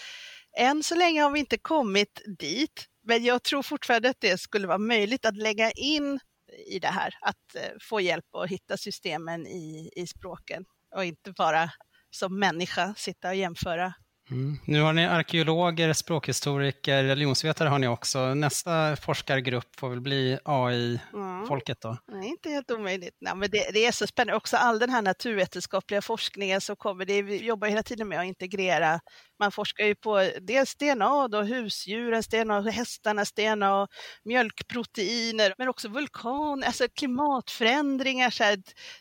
[0.58, 4.67] Än så länge har vi inte kommit dit, men jag tror fortfarande att det skulle
[4.67, 6.20] vara möjligt att lägga in
[6.65, 10.65] i det här, att eh, få hjälp att hitta systemen i, i språken
[10.96, 11.72] och inte bara
[12.10, 13.93] som människa sitta och jämföra
[14.32, 14.58] Mm.
[14.65, 18.34] Nu har ni arkeologer, språkhistoriker, religionsvetare har ni också.
[18.34, 21.88] Nästa forskargrupp får väl bli AI-folket då?
[21.88, 22.00] Mm.
[22.12, 23.17] Nej, inte helt omöjligt.
[23.22, 24.38] Nej, men det, det, är så spännande.
[24.38, 27.06] Också all den här naturvetenskapliga forskningen som kommer.
[27.06, 29.00] Det, vi jobbar hela tiden med att integrera.
[29.39, 33.88] Man forskar ju på dels DNA, då, husdjurens DNA, hästarnas DNA,
[34.23, 38.58] mjölkproteiner, men också vulkan, alltså klimatförändringar, så här,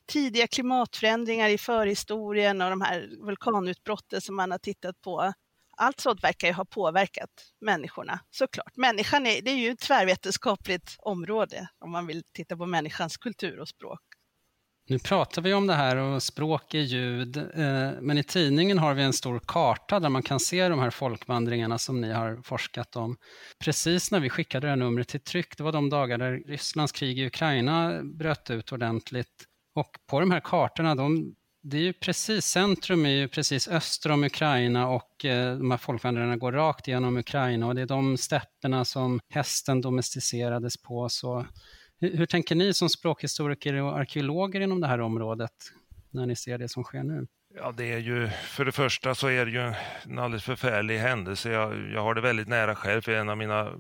[0.07, 5.33] tidiga klimatförändringar i förhistorien och de här vulkanutbrotten som man har tittat på
[5.77, 8.77] allt sånt verkar ju ha påverkat människorna såklart.
[8.77, 13.61] Människan är, det är ju ett tvärvetenskapligt område om man vill titta på människans kultur
[13.61, 14.01] och språk.
[14.89, 18.95] Nu pratar vi om det här och språk är ljud, eh, men i tidningen har
[18.95, 22.97] vi en stor karta där man kan se de här folkvandringarna som ni har forskat
[22.97, 23.17] om.
[23.59, 26.93] Precis när vi skickade det här numret till tryck, det var de dagar där Rysslands
[26.93, 29.45] krig i Ukraina bröt ut ordentligt.
[29.75, 34.11] Och på de här kartorna, de det är ju precis, centrum är ju precis öster
[34.11, 38.17] om Ukraina och eh, de här folkvandrarna går rakt igenom Ukraina och det är de
[38.17, 41.09] stäpperna som hästen domesticerades på.
[41.09, 41.47] Så
[42.01, 45.53] hur, hur tänker ni som språkhistoriker och arkeologer inom det här området
[46.11, 47.27] när ni ser det som sker nu?
[47.55, 49.73] Ja, det är ju, för det första så är det ju
[50.05, 51.51] en alldeles förfärlig händelse.
[51.51, 53.73] Jag, jag har det väldigt nära själv, för en av mina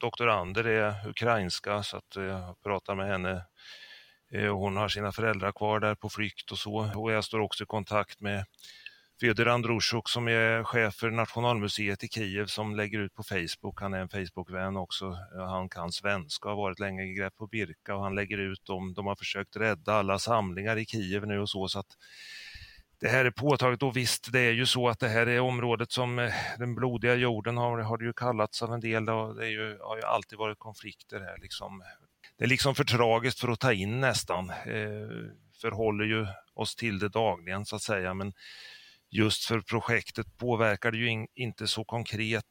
[0.00, 3.44] doktorander är ukrainska, så att eh, jag pratar med henne
[4.32, 6.90] eh, hon har sina föräldrar kvar där på flykt och så.
[6.94, 8.44] Och jag står också i kontakt med
[9.20, 13.80] Fedor Andrushuk som är chef för Nationalmuseet i Kiev som lägger ut på Facebook.
[13.80, 15.06] Han är en Facebook-vän också.
[15.36, 18.38] Eh, han kan svenska och har varit länge i Grepp på Birka och han lägger
[18.38, 21.68] ut om de har försökt rädda alla samlingar i Kiev nu och så.
[21.68, 21.96] så att
[23.00, 25.92] det här är påtagligt och visst, det är ju så att det här är området
[25.92, 29.46] som eh, den blodiga jorden har, har det ju kallats av en del och det
[29.46, 31.38] är ju, har ju alltid varit konflikter här.
[31.38, 31.82] Liksom.
[32.38, 34.50] Det är liksom för tragiskt för att ta in nästan.
[34.50, 35.30] Eh,
[35.60, 38.32] förhåller ju oss till det dagligen så att säga, men
[39.10, 42.44] just för projektet påverkar det ju in, inte så konkret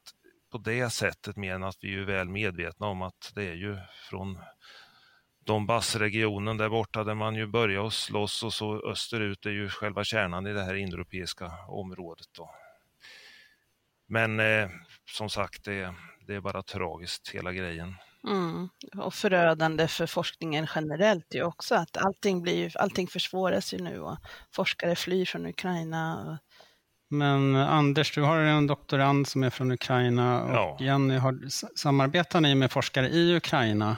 [0.51, 3.77] på det sättet mer än att vi är väl medvetna om att det är ju
[4.09, 4.39] från
[5.45, 10.47] Donbassregionen där borta där man ju börjar slåss och så österut är ju själva kärnan
[10.47, 12.27] i det här indoeuropeiska området.
[12.37, 12.49] Då.
[14.07, 14.69] Men eh,
[15.11, 15.95] som sagt, det,
[16.27, 17.95] det, är bara tragiskt hela grejen.
[18.27, 18.69] Mm.
[18.97, 24.17] Och förödande för forskningen generellt ju också, att allting, blir, allting försvåras ju nu och
[24.51, 26.39] forskare flyr från Ukraina.
[27.09, 30.77] Men Anders, du har en doktorand som är från Ukraina och ja.
[30.79, 31.39] Jenny, har,
[31.77, 33.97] samarbetar ni med forskare i Ukraina?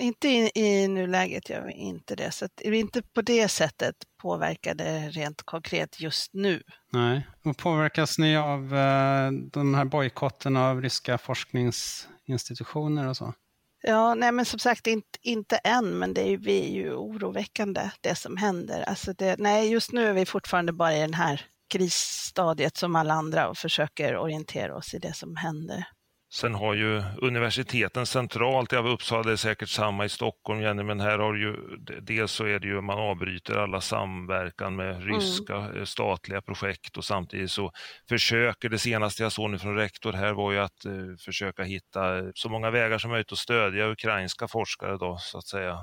[0.00, 3.48] Inte i, i nuläget gör vi inte det, så att vi är inte på det
[3.48, 6.62] sättet påverkade rent konkret just nu.
[6.92, 13.34] Nej, och påverkas ni av eh, den här bojkotten av ryska forskningsinstitutioner och så?
[13.82, 17.90] Ja, nej men som sagt inte, inte än, men det är, vi är ju oroväckande
[18.00, 18.82] det som händer.
[18.82, 23.14] Alltså det, nej, just nu är vi fortfarande bara i den här krisstadiet som alla
[23.14, 25.84] andra och försöker orientera oss i det som händer.
[26.30, 31.00] Sen har ju universiteten centralt, ja Uppsala det är säkert samma i Stockholm Jenny, men
[31.00, 31.56] här har ju
[32.02, 35.08] dels så är det ju man avbryter alla samverkan med mm.
[35.08, 35.86] ryska mm.
[35.86, 37.72] statliga projekt och samtidigt så
[38.08, 42.32] försöker, det senaste jag såg nu från rektor här var ju att uh, försöka hitta
[42.34, 45.78] så många vägar som möjligt att stödja ukrainska forskare då så att säga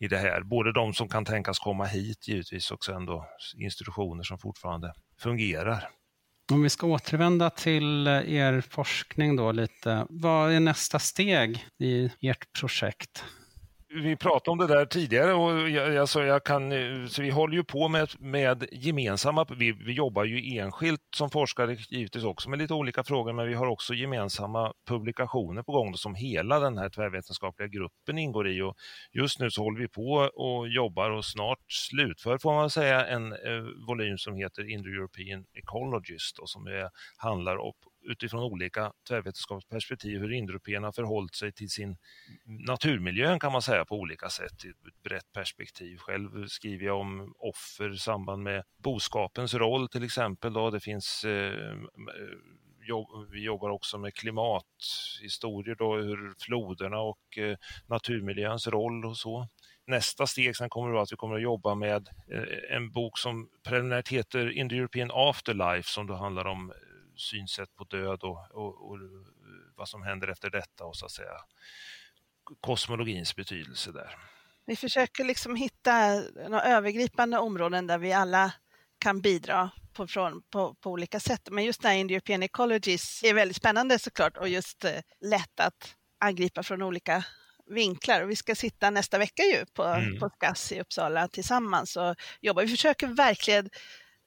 [0.00, 0.42] i det här.
[0.42, 5.88] Både de som kan tänkas komma hit givetvis och sen då institutioner som fortfarande fungerar.
[6.52, 10.06] Om vi ska återvända till eh, er forskning då lite.
[10.08, 13.24] Vad är nästa steg i ert projekt?
[13.88, 17.56] Vi pratade om det där tidigare och jag, alltså jag kan, eh, så vi håller
[17.56, 22.58] ju på med, med gemensamma, vi, vi jobbar ju enskilt som forskare givetvis också med
[22.58, 26.88] lite olika frågor men vi har också gemensamma publikationer på gång som hela den här
[26.88, 28.62] tvärvetenskapliga gruppen ingår i.
[28.62, 28.76] Och
[29.12, 33.32] just nu så håller vi på och jobbar och snart slutför får man säga en
[33.32, 33.38] eh,
[33.88, 37.72] volym som heter Indo-European Ecologist och som är, handlar om
[38.06, 41.96] utifrån olika tvärvetenskapliga perspektiv hur indoeuropeerna förhållit sig till sin
[42.44, 45.98] naturmiljö kan man säga på olika sätt i ett brett perspektiv.
[45.98, 50.52] Själv skriver jag om offer i samband med boskapens roll till exempel.
[50.52, 50.70] Då.
[50.70, 51.76] Det finns eh,
[53.30, 59.48] vi jobbar också med klimathistorier, då, hur floderna och eh, naturmiljöns roll och så.
[59.86, 63.48] Nästa steg sen kommer vara att vi kommer att jobba med eh, en bok som
[63.68, 66.72] preliminärt heter Indo-European Afterlife som då handlar om
[67.16, 68.98] synsätt på död och, och, och,
[69.76, 71.40] vad som händer efter detta och så att säga
[72.60, 74.16] kosmologins betydelse där.
[74.66, 78.52] Vi försöker liksom hitta några övergripande områden där vi alla
[78.98, 81.48] kan bidra på, från, på, på olika sätt.
[81.50, 85.94] Men just det här Indo-European Ecologies är väldigt spännande såklart och just eh, lätt att
[86.20, 87.24] angripa från olika
[87.66, 88.22] vinklar.
[88.22, 90.18] Och vi ska sitta nästa vecka ju på, mm.
[90.18, 92.62] på SKAS i Uppsala tillsammans och jobba.
[92.62, 93.70] Vi försöker verkligen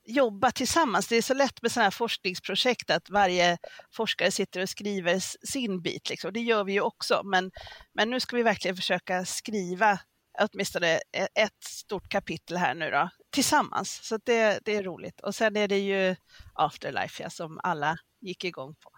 [0.09, 1.07] jobba tillsammans.
[1.07, 3.57] Det är så lätt med sådana här forskningsprojekt att varje
[3.95, 6.09] forskare sitter och skriver sin bit.
[6.09, 6.33] Liksom.
[6.33, 7.51] Det gör vi ju också, men,
[7.93, 9.99] men nu ska vi verkligen försöka skriva
[10.39, 13.99] åtminstone e-, ett stort kapitel här nu då, tillsammans.
[14.03, 15.19] Så det, det är roligt.
[15.21, 16.15] Och sen är det ju
[16.53, 18.91] Afterlife ja, som alla gick igång på.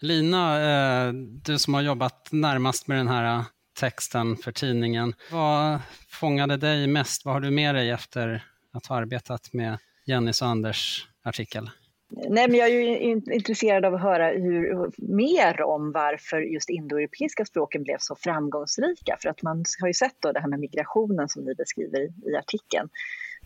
[0.00, 3.44] Lina, eh, du som har jobbat närmast med den här eh,
[3.80, 5.14] texten för tidningen.
[5.30, 7.24] Vad fångade dig mest?
[7.24, 11.70] Vad har du med dig efter att ha arbetat med Jennys och Anders artikel?
[12.10, 17.44] Nej, men jag är ju intresserad av att höra hur, mer om varför just indoeuropeiska
[17.44, 19.16] språken blev så framgångsrika.
[19.20, 22.30] För att man har ju sett då det här med migrationen som ni beskriver i,
[22.30, 22.88] i artikeln.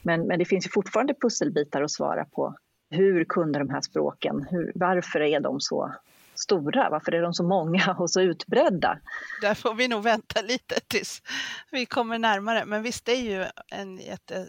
[0.03, 2.55] Men, men det finns ju fortfarande pusselbitar att svara på.
[2.90, 5.94] Hur kunde de här språken, hur, varför är de så
[6.35, 6.90] stora?
[6.90, 8.99] Varför är de så många och så utbredda?
[9.42, 11.23] Där får vi nog vänta lite tills
[11.71, 12.64] vi kommer närmare.
[12.64, 14.47] Men visst, det är ju en jätte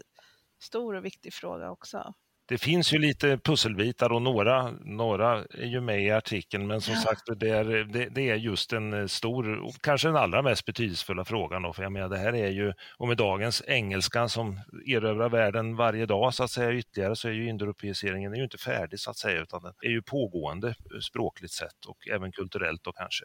[0.60, 2.14] stor och viktig fråga också.
[2.50, 6.94] Det finns ju lite pusselbitar och några, några är ju med i artikeln men som
[6.94, 7.00] ja.
[7.00, 11.62] sagt det är, det, det, är just en stor, kanske den allra mest betydelsefulla frågan.
[11.62, 15.76] Då, för jag menar, det här är ju, och med dagens engelska som erövrar världen
[15.76, 19.18] varje dag så att säga ytterligare så är ju indoeuropeiseringen ju inte färdig så att
[19.18, 23.24] säga utan den är ju pågående språkligt sett och även kulturellt då kanske.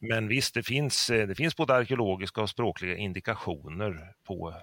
[0.00, 4.54] Men visst, det finns, det finns både arkeologiska och språkliga indikationer på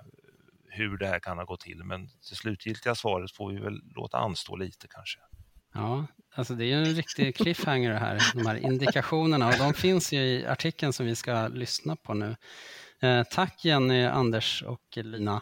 [0.69, 1.83] hur det här kan ha gått till.
[1.83, 5.19] Men det slutgiltiga svaret får vi väl låta anstå lite kanske.
[5.73, 6.05] Ja,
[6.35, 10.19] alltså det är en riktig cliffhanger det här, de här indikationerna och de finns ju
[10.19, 12.35] i artikeln som vi ska lyssna på nu.
[13.01, 15.41] Eh, tack Jenny, Anders och Lina.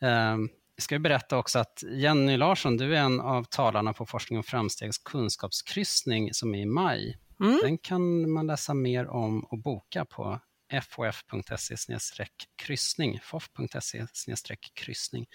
[0.00, 0.36] Eh,
[0.78, 4.46] jag ska berätta också att Jenny Larsson, du är en av talarna på Forskning och
[4.46, 7.18] framstegs kunskapskryssning som är i maj.
[7.40, 7.58] Mm.
[7.62, 10.40] Den kan man läsa mer om och boka på
[10.90, 11.76] fof.se
[12.62, 14.06] kryssning, fof.se
[14.74, 15.26] kryssning.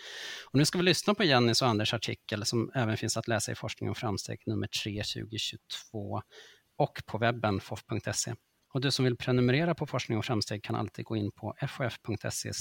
[0.51, 3.51] Och nu ska vi lyssna på Jennys och Anders artikel som även finns att läsa
[3.51, 6.21] i Forskning och framsteg nummer 3 2022
[6.77, 8.35] och på webben fof.se.
[8.73, 12.51] Och du som vill prenumerera på Forskning och framsteg kan alltid gå in på fof.se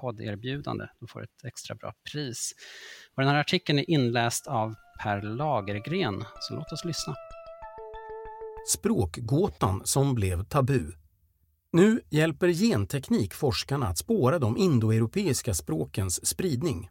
[0.00, 0.86] podderbjudande.
[1.00, 2.52] Då får ett extra bra pris.
[3.14, 7.14] Och den här artikeln är inläst av Per Lagergren, så låt oss lyssna.
[8.68, 10.92] Språkgåtan som blev tabu
[11.72, 16.90] nu hjälper genteknik forskarna att spåra de indoeuropeiska språkens spridning.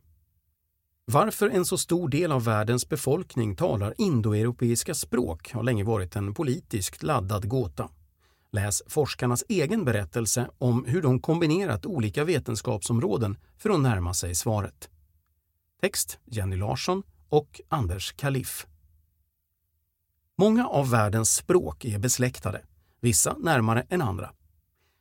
[1.05, 6.33] Varför en så stor del av världens befolkning talar indoeuropeiska språk har länge varit en
[6.33, 7.89] politiskt laddad gåta.
[8.51, 14.89] Läs forskarnas egen berättelse om hur de kombinerat olika vetenskapsområden för att närma sig svaret.
[15.81, 18.67] Text Jenny Larsson och Anders Kaliff.
[20.37, 22.61] Många av världens språk är besläktade,
[23.01, 24.31] vissa närmare än andra.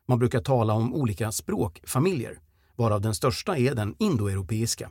[0.06, 2.40] Man brukar tala om olika språkfamiljer,
[2.76, 4.90] varav den största är den indoeuropeiska.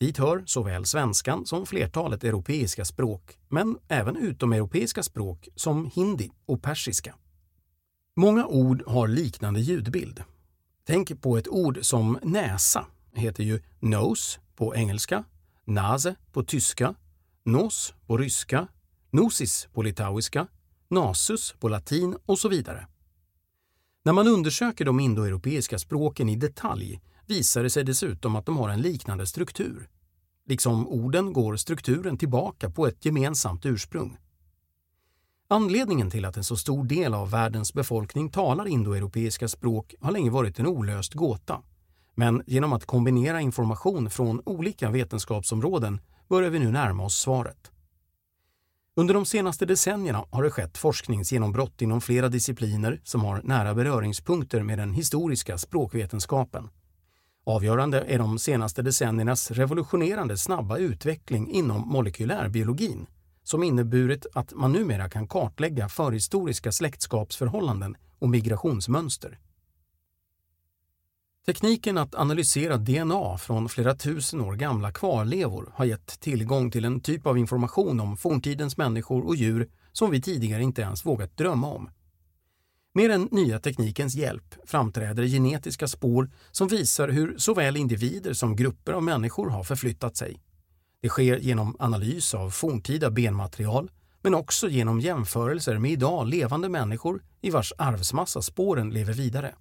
[0.00, 6.62] Dit hör såväl svenskan som flertalet europeiska språk, men även utomeuropeiska språk som hindi och
[6.62, 7.14] persiska.
[8.16, 10.22] Många ord har liknande ljudbild.
[10.86, 15.24] Tänk på ett ord som näsa, heter ju nose på engelska,
[15.64, 16.94] nase på tyska,
[17.44, 18.68] nos på ryska,
[19.10, 20.46] nosis på litauiska,
[20.88, 22.86] nasus på latin och så vidare.
[24.04, 28.68] När man undersöker de indoeuropeiska språken i detalj visar det sig dessutom att de har
[28.68, 29.88] en liknande struktur.
[30.46, 34.16] Liksom orden går strukturen tillbaka på ett gemensamt ursprung.
[35.48, 40.30] Anledningen till att en så stor del av världens befolkning talar indoeuropeiska språk har länge
[40.30, 41.62] varit en olöst gåta.
[42.14, 47.70] Men genom att kombinera information från olika vetenskapsområden börjar vi nu närma oss svaret.
[48.96, 54.62] Under de senaste decennierna har det skett forskningsgenombrott inom flera discipliner som har nära beröringspunkter
[54.62, 56.68] med den historiska språkvetenskapen.
[57.44, 63.06] Avgörande är de senaste decenniernas revolutionerande snabba utveckling inom molekylärbiologin
[63.42, 69.38] som inneburit att man numera kan kartlägga förhistoriska släktskapsförhållanden och migrationsmönster.
[71.46, 77.00] Tekniken att analysera DNA från flera tusen år gamla kvarlevor har gett tillgång till en
[77.00, 81.66] typ av information om forntidens människor och djur som vi tidigare inte ens vågat drömma
[81.66, 81.90] om.
[82.94, 88.92] Med den nya teknikens hjälp framträder genetiska spår som visar hur såväl individer som grupper
[88.92, 90.40] av människor har förflyttat sig.
[91.00, 93.90] Det sker genom analys av forntida benmaterial
[94.22, 99.54] men också genom jämförelser med idag levande människor i vars arvsmassa spåren lever vidare.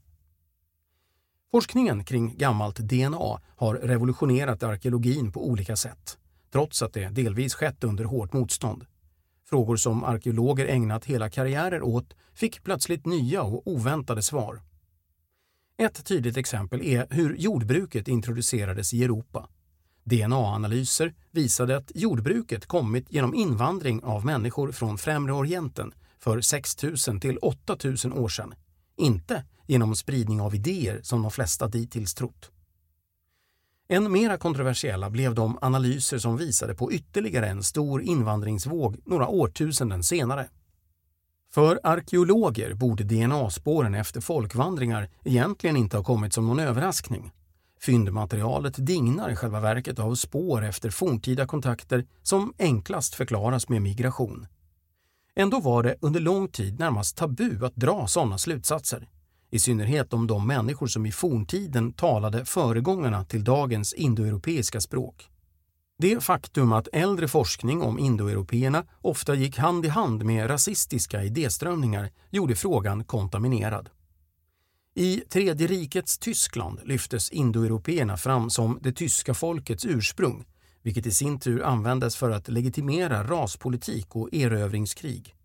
[1.52, 6.18] Forskningen kring gammalt DNA har revolutionerat arkeologin på olika sätt,
[6.52, 8.86] trots att det delvis skett under hårt motstånd.
[9.50, 14.62] Frågor som arkeologer ägnat hela karriärer åt fick plötsligt nya och oväntade svar.
[15.78, 19.48] Ett tydligt exempel är hur jordbruket introducerades i Europa.
[20.04, 27.20] DNA-analyser visade att jordbruket kommit genom invandring av människor från Främre Orienten för 6 000
[27.22, 28.54] till 8 000 år sedan,
[28.98, 32.52] inte genom spridning av idéer som de flesta dittills trott.
[33.90, 40.04] Än mera kontroversiella blev de analyser som visade på ytterligare en stor invandringsvåg några årtusenden
[40.04, 40.48] senare.
[41.54, 47.32] För arkeologer borde DNA-spåren efter folkvandringar egentligen inte ha kommit som någon överraskning.
[47.82, 54.48] Fyndmaterialet dignar i själva verket av spår efter forntida kontakter som enklast förklaras med migration.
[55.36, 59.08] Ändå var det under lång tid närmast tabu att dra sådana slutsatser
[59.52, 65.30] i synnerhet om de människor som i forntiden talade föregångarna till dagens indoeuropeiska språk.
[65.98, 72.10] Det faktum att äldre forskning om indoeuropeerna ofta gick hand i hand med rasistiska idéströmningar
[72.30, 73.90] gjorde frågan kontaminerad.
[74.96, 80.46] I Tredje rikets Tyskland lyftes indoeuropeerna fram som det tyska folkets ursprung,
[80.82, 85.36] vilket i sin tur användes för att legitimera raspolitik och erövringskrig.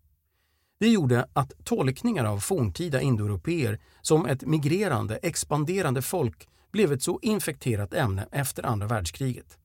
[0.79, 7.19] Det gjorde att tolkningar av forntida indoeuropeer som ett migrerande, expanderande folk blev ett så
[7.21, 9.57] infekterat ämne efter andra världskriget.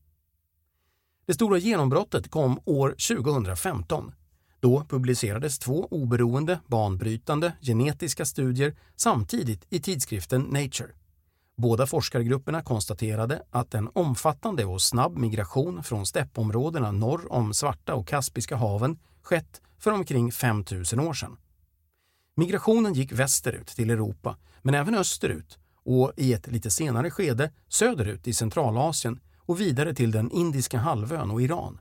[1.26, 4.12] Det stora genombrottet kom år 2015.
[4.60, 10.90] Då publicerades två oberoende, banbrytande genetiska studier samtidigt i tidskriften Nature.
[11.56, 18.08] Båda forskargrupperna konstaterade att en omfattande och snabb migration från steppområdena norr om Svarta och
[18.08, 21.36] Kaspiska haven skett för omkring 5000 år sedan.
[22.34, 28.28] Migrationen gick västerut till Europa, men även österut och i ett lite senare skede söderut
[28.28, 31.80] i Centralasien och vidare till den Indiska halvön och Iran.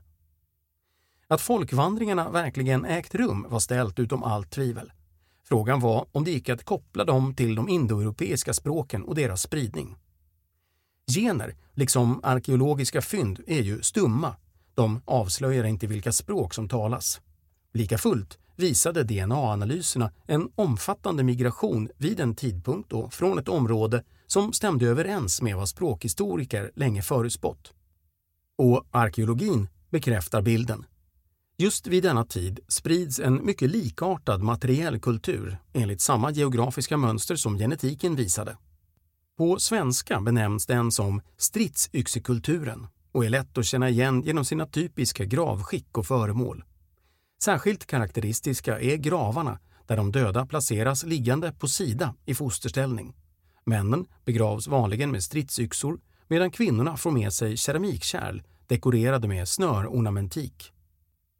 [1.28, 4.92] Att folkvandringarna verkligen ägt rum var ställt utom allt tvivel.
[5.44, 9.96] Frågan var om det gick att koppla dem till de indoeuropeiska språken och deras spridning.
[11.14, 14.36] Gener, liksom arkeologiska fynd, är ju stumma.
[14.74, 17.20] De avslöjar inte vilka språk som talas.
[17.72, 24.52] Lika fullt visade DNA-analyserna en omfattande migration vid en tidpunkt och från ett område som
[24.52, 27.72] stämde överens med vad språkhistoriker länge förutspått.
[28.58, 30.84] Och arkeologin bekräftar bilden.
[31.58, 37.58] Just vid denna tid sprids en mycket likartad materiell kultur enligt samma geografiska mönster som
[37.58, 38.56] genetiken visade.
[39.38, 45.24] På svenska benämns den som stridsyxekulturen och är lätt att känna igen genom sina typiska
[45.24, 46.64] gravskick och föremål.
[47.44, 53.14] Särskilt karaktäristiska är gravarna där de döda placeras liggande på sida i fosterställning.
[53.64, 60.72] Männen begravs vanligen med stridsyxor medan kvinnorna får med sig keramikkärl dekorerade med snörornamentik.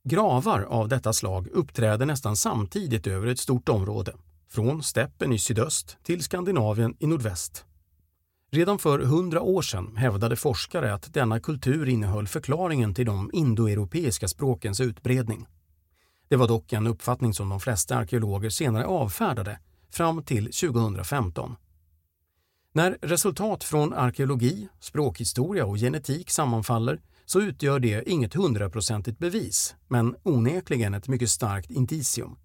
[0.04, 4.12] Gravar av detta slag uppträder nästan samtidigt över ett stort område,
[4.50, 7.64] från steppen i sydöst till Skandinavien i nordväst.
[8.50, 14.28] Redan för hundra år sedan hävdade forskare att denna kultur innehöll förklaringen till de indoeuropeiska
[14.28, 15.46] språkens utbredning.
[16.32, 19.58] Det var dock en uppfattning som de flesta arkeologer senare avfärdade
[19.90, 21.56] fram till 2015.
[22.72, 30.16] När resultat från arkeologi, språkhistoria och genetik sammanfaller så utgör det inget hundraprocentigt bevis, men
[30.22, 32.36] onekligen ett mycket starkt indicium.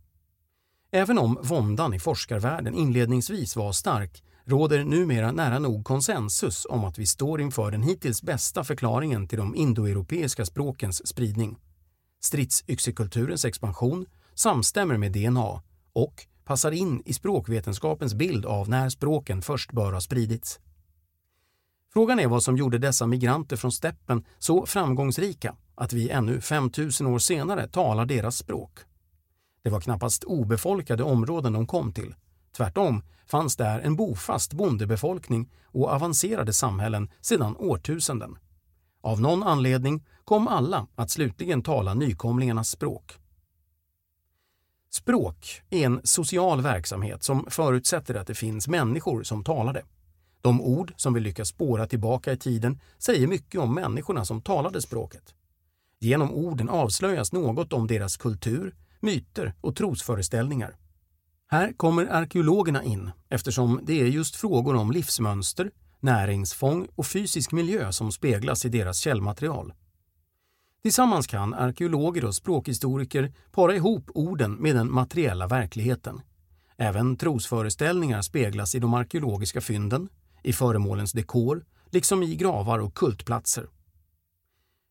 [0.91, 6.97] Även om våndan i forskarvärlden inledningsvis var stark råder numera nära nog konsensus om att
[6.97, 11.57] vi står inför den hittills bästa förklaringen till de indoeuropeiska språkens spridning.
[12.27, 15.61] Stridsyxekulturens expansion samstämmer med DNA
[15.93, 20.59] och passar in i språkvetenskapens bild av när språken först bör ha spridits.
[21.93, 27.07] Frågan är vad som gjorde dessa migranter från steppen så framgångsrika att vi ännu 5000
[27.07, 28.79] år senare talar deras språk.
[29.63, 32.15] Det var knappast obefolkade områden de kom till.
[32.57, 38.37] Tvärtom fanns där en bofast bondebefolkning och avancerade samhällen sedan årtusenden.
[39.01, 43.19] Av någon anledning kom alla att slutligen tala nykomlingarnas språk.
[44.89, 49.83] Språk är en social verksamhet som förutsätter att det finns människor som talar det.
[50.41, 54.81] De ord som vi lyckas spåra tillbaka i tiden säger mycket om människorna som talade
[54.81, 55.35] språket.
[55.99, 60.77] Genom orden avslöjas något om deras kultur, myter och trosföreställningar.
[61.47, 67.91] Här kommer arkeologerna in eftersom det är just frågor om livsmönster, näringsfång och fysisk miljö
[67.91, 69.73] som speglas i deras källmaterial.
[70.83, 76.21] Tillsammans kan arkeologer och språkhistoriker para ihop orden med den materiella verkligheten.
[76.77, 80.09] Även trosföreställningar speglas i de arkeologiska fynden,
[80.43, 83.67] i föremålens dekor, liksom i gravar och kultplatser.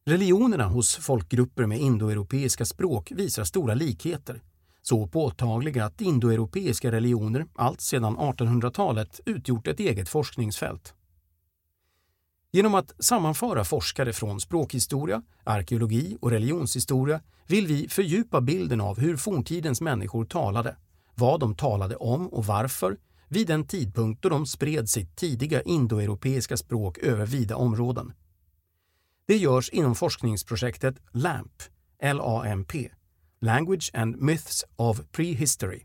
[0.06, 4.42] Religionerna hos folkgrupper med indoeuropeiska språk visar stora likheter,
[4.82, 10.94] så påtagliga att indoeuropeiska religioner allt sedan 1800-talet utgjort ett eget forskningsfält.
[12.56, 19.16] Genom att sammanföra forskare från språkhistoria, arkeologi och religionshistoria vill vi fördjupa bilden av hur
[19.16, 20.76] forntidens människor talade,
[21.14, 22.96] vad de talade om och varför
[23.28, 28.12] vid den tidpunkt då de spred sitt tidiga indoeuropeiska språk över vida områden.
[29.26, 31.62] Det görs inom forskningsprojektet LAMP,
[32.02, 32.72] LAMP,
[33.40, 35.82] Language and Myths of Prehistory.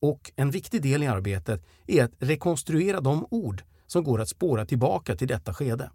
[0.00, 4.66] Och en viktig del i arbetet är att rekonstruera de ord som går att spåra
[4.66, 5.90] tillbaka till detta skede.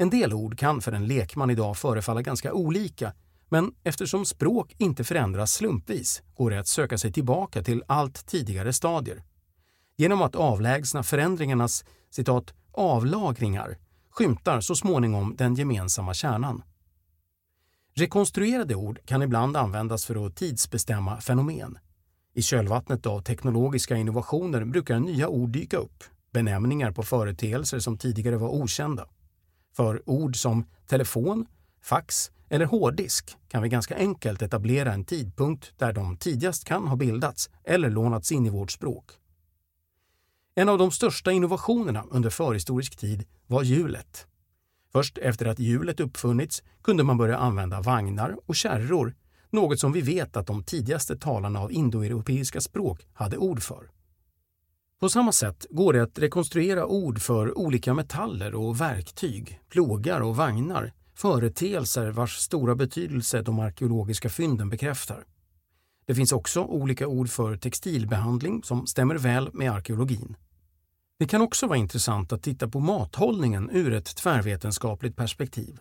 [0.00, 3.12] En del ord kan för en lekman idag förefalla ganska olika,
[3.48, 8.72] men eftersom språk inte förändras slumpvis går det att söka sig tillbaka till allt tidigare
[8.72, 9.22] stadier.
[9.96, 13.78] Genom att avlägsna förändringarnas citat, avlagringar
[14.10, 16.62] skymtar så småningom den gemensamma kärnan.
[17.94, 21.78] Rekonstruerade ord kan ibland användas för att tidsbestämma fenomen.
[22.34, 28.36] I kölvattnet av teknologiska innovationer brukar nya ord dyka upp, benämningar på företeelser som tidigare
[28.36, 29.08] var okända.
[29.72, 31.46] För ord som telefon,
[31.82, 36.96] fax eller hårddisk kan vi ganska enkelt etablera en tidpunkt där de tidigast kan ha
[36.96, 39.10] bildats eller lånats in i vårt språk.
[40.54, 44.26] En av de största innovationerna under förhistorisk tid var hjulet.
[44.92, 49.14] Först efter att hjulet uppfunnits kunde man börja använda vagnar och kärror
[49.50, 53.90] något som vi vet att de tidigaste talarna av indoeuropeiska språk hade ord för.
[55.00, 60.36] På samma sätt går det att rekonstruera ord för olika metaller och verktyg, plogar och
[60.36, 65.24] vagnar, företeelser vars stora betydelse de arkeologiska fynden bekräftar.
[66.06, 70.36] Det finns också olika ord för textilbehandling som stämmer väl med arkeologin.
[71.18, 75.80] Det kan också vara intressant att titta på mathållningen ur ett tvärvetenskapligt perspektiv.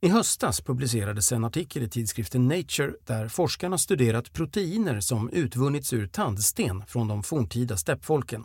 [0.00, 6.06] I höstas publicerades en artikel i tidskriften Nature där forskarna studerat proteiner som utvunnits ur
[6.06, 8.44] tandsten från de forntida steppfolken.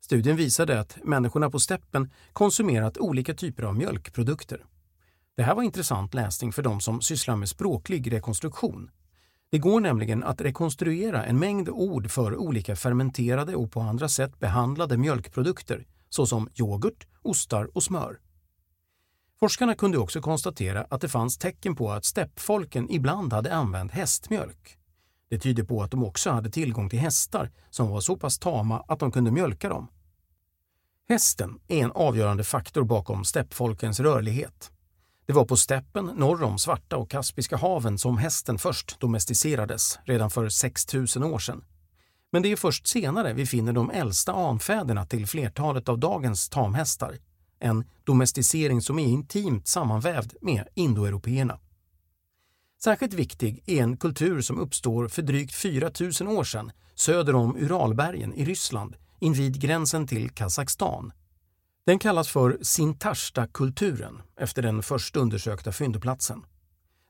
[0.00, 4.64] Studien visade att människorna på steppen konsumerat olika typer av mjölkprodukter.
[5.36, 8.90] Det här var intressant läsning för de som sysslar med språklig rekonstruktion.
[9.50, 14.38] Det går nämligen att rekonstruera en mängd ord för olika fermenterade och på andra sätt
[14.38, 18.18] behandlade mjölkprodukter såsom yoghurt, ostar och smör.
[19.42, 24.78] Forskarna kunde också konstatera att det fanns tecken på att steppfolken ibland hade använt hästmjölk.
[25.30, 28.84] Det tyder på att de också hade tillgång till hästar som var så pass tama
[28.88, 29.88] att de kunde mjölka dem.
[31.08, 34.70] Hästen är en avgörande faktor bakom steppfolkens rörlighet.
[35.26, 40.30] Det var på steppen norr om Svarta och Kaspiska haven som hästen först domesticerades, redan
[40.30, 41.64] för 6000 år sedan.
[42.32, 47.18] Men det är först senare vi finner de äldsta anfäderna till flertalet av dagens tamhästar.
[47.62, 51.58] En domesticering som är intimt sammanvävd med indoeuropeerna.
[52.84, 58.34] Särskilt viktig är en kultur som uppstår för drygt 4000 år sedan söder om Uralbergen
[58.34, 61.12] i Ryssland invid gränsen till Kazakstan
[61.86, 66.44] den kallas för Sintashta-kulturen efter den först undersökta fyndplatsen.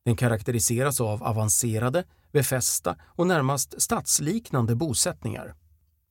[0.04, 5.54] Den karaktäriseras av avancerade, befästa och närmast stadsliknande bosättningar.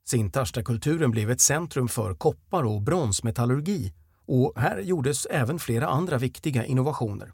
[0.06, 3.94] Sintashta-kulturen blev ett centrum för koppar och bronsmetallurgi
[4.32, 7.34] och här gjordes även flera andra viktiga innovationer.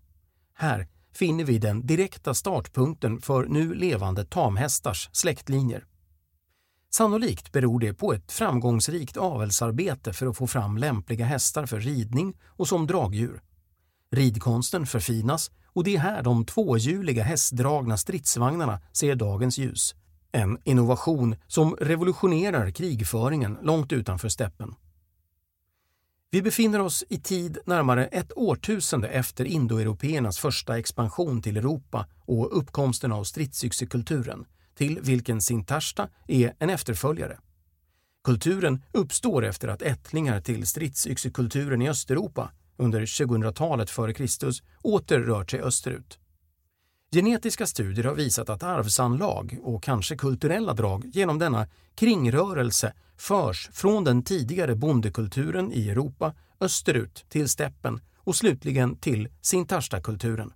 [0.53, 5.85] Här finner vi den direkta startpunkten för nu levande tamhästars släktlinjer.
[6.89, 12.37] Sannolikt beror det på ett framgångsrikt avelsarbete för att få fram lämpliga hästar för ridning
[12.45, 13.41] och som dragdjur.
[14.11, 19.95] Ridkonsten förfinas och det är här de tvåhjuliga hästdragna stridsvagnarna ser dagens ljus.
[20.31, 24.75] En innovation som revolutionerar krigföringen långt utanför steppen.
[26.31, 32.57] Vi befinner oss i tid närmare ett årtusende efter indoeuropeernas första expansion till Europa och
[32.57, 37.39] uppkomsten av stridsyxekulturen till vilken Sintashta är en efterföljare.
[38.23, 44.51] Kulturen uppstår efter att ättlingar till stridsyxekulturen i Östeuropa under 2000-talet f.Kr.
[44.83, 46.19] åter rört sig österut.
[47.11, 54.03] Genetiska studier har visat att arvsanlag och kanske kulturella drag genom denna kringrörelse förs från
[54.03, 60.53] den tidigare bondekulturen i Europa österut till steppen och slutligen till Sintashta-kulturen.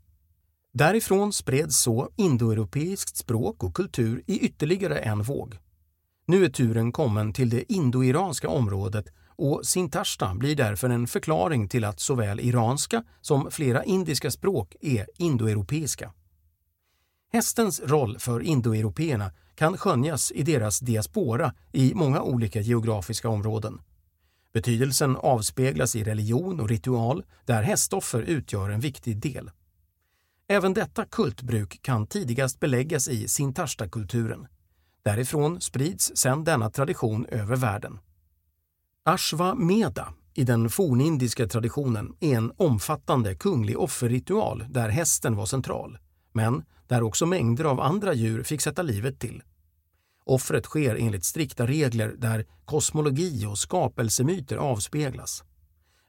[0.74, 5.58] Därifrån spreds så indoeuropeiskt språk och kultur i ytterligare en våg.
[6.26, 11.84] Nu är turen kommen till det indoiranska området och Sintashta blir därför en förklaring till
[11.84, 16.14] att såväl iranska som flera indiska språk är indoeuropeiska.
[17.34, 23.82] Hästens roll för indoeuropeerna kan skönjas i deras diaspora i många olika geografiska områden.
[24.54, 29.52] Betydelsen avspeglas i religion och ritual där hästoffer utgör en viktig del.
[30.48, 34.48] Även detta kultbruk kan tidigast beläggas i Sintashta-kulturen.
[35.04, 38.00] Därifrån sprids sedan denna tradition över världen.
[39.04, 45.98] Ashva-meda i den fornindiska traditionen är en omfattande kunglig offerritual där hästen var central,
[46.34, 49.44] men där också mängder av andra djur fick sätta livet till.
[50.26, 55.44] Offret sker enligt strikta regler där kosmologi och skapelsemyter avspeglas.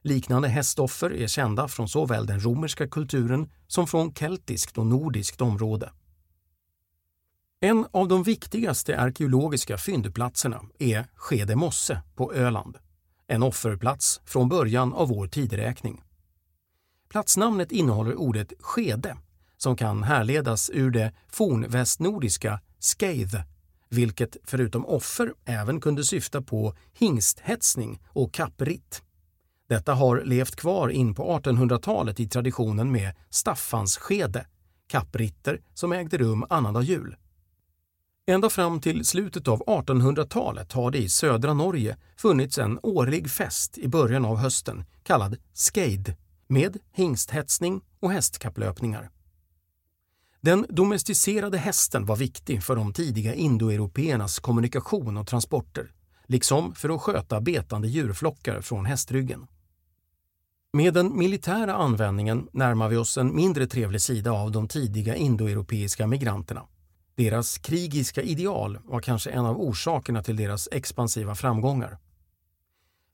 [0.01, 5.91] Liknande hästoffer är kända från såväl den romerska kulturen som från keltiskt och nordiskt område.
[7.59, 12.77] En av de viktigaste arkeologiska fyndplatserna är Skede mosse på Öland.
[13.27, 16.01] En offerplats från början av vår tideräkning.
[17.09, 19.17] Platsnamnet innehåller ordet skede
[19.63, 23.41] som kan härledas ur det fornvästnordiska skeith,
[23.89, 29.01] vilket förutom offer även kunde syfta på hingsthetsning och kappritt.
[29.69, 34.45] Detta har levt kvar in på 1800-talet i traditionen med Staffansskede,
[34.87, 37.15] kappritter som ägde rum annandag jul.
[38.25, 43.77] Ända fram till slutet av 1800-talet har det i södra Norge funnits en årlig fest
[43.77, 46.15] i början av hösten kallad skeid
[46.47, 49.09] med hingsthetsning och hästkapplöpningar.
[50.45, 55.91] Den domesticerade hästen var viktig för de tidiga indoeuropeernas kommunikation och transporter,
[56.27, 59.47] liksom för att sköta betande djurflockar från hästryggen.
[60.73, 66.07] Med den militära användningen närmar vi oss en mindre trevlig sida av de tidiga indoeuropeiska
[66.07, 66.63] migranterna.
[67.15, 71.97] Deras krigiska ideal var kanske en av orsakerna till deras expansiva framgångar.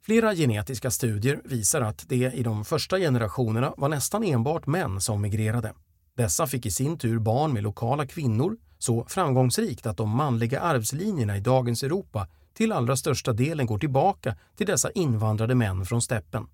[0.06, 5.22] Flera genetiska studier visar att det i de första generationerna var nästan enbart män som
[5.22, 5.74] migrerade.
[6.20, 11.38] Dessa fick i sin tur barn med lokala kvinnor så framgångsrikt att de manliga arvslinjerna
[11.38, 16.48] i dagens Europa till allra största delen går tillbaka till dessa invandrade män från steppen.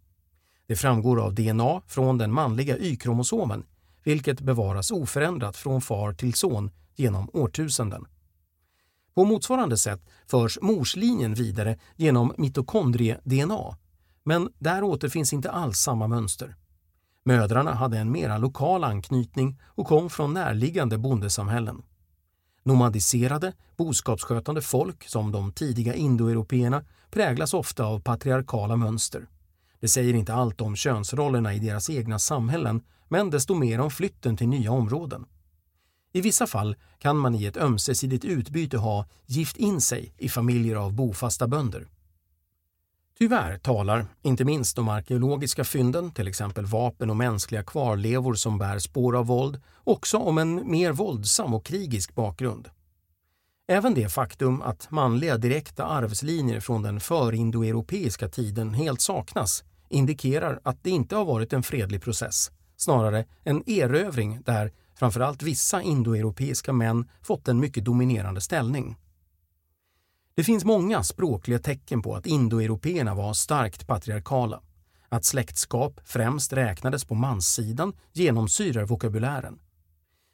[0.68, 3.64] Det framgår av DNA från den manliga Y-kromosomen,
[4.04, 8.06] vilket bevaras oförändrat från far till son genom årtusenden.
[9.16, 13.78] På motsvarande sätt förs morslinjen vidare genom mitokondrie-DNA,
[14.24, 16.56] men där återfinns inte alls samma mönster.
[17.28, 21.84] Mödrarna hade en mera lokal anknytning och kom från närliggande bondesamhällen.
[22.64, 29.28] Nomadiserade, boskapsskötande folk som de tidiga indoeuropeerna präglas ofta av patriarkala mönster.
[29.80, 34.38] Det säger inte allt om könsrollerna i deras egna samhällen, men desto mer om flytten
[34.38, 35.26] till nya områden.
[36.14, 40.76] I vissa fall kan man i ett ömsesidigt utbyte ha gift in sig i familjer
[40.76, 41.88] av bofasta bönder.
[43.18, 48.80] Tyvärr talar, inte minst de arkeologiska fynden, till exempel vapen och mänskliga kvarlevor som bär
[48.80, 52.70] spår av våld, också om en mer våldsam och krigisk bakgrund.
[53.68, 60.84] Även det faktum att manliga direkta arvslinjer från den förindoeuropeiska tiden helt saknas indikerar att
[60.84, 67.10] det inte har varit en fredlig process, snarare en erövring där framförallt vissa indoeuropeiska män
[67.22, 68.96] fått en mycket dominerande ställning.
[70.36, 74.62] Det finns många språkliga tecken på att indoeuropeerna var starkt patriarkala.
[75.10, 79.60] Att släktskap främst räknades på manssidan genomsyrar vokabulären.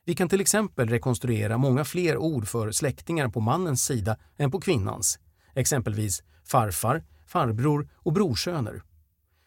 [0.05, 4.59] Vi kan till exempel rekonstruera många fler ord för släktingar på mannens sida än på
[4.61, 5.19] kvinnans,
[5.55, 8.81] exempelvis farfar, farbror och brorsöner.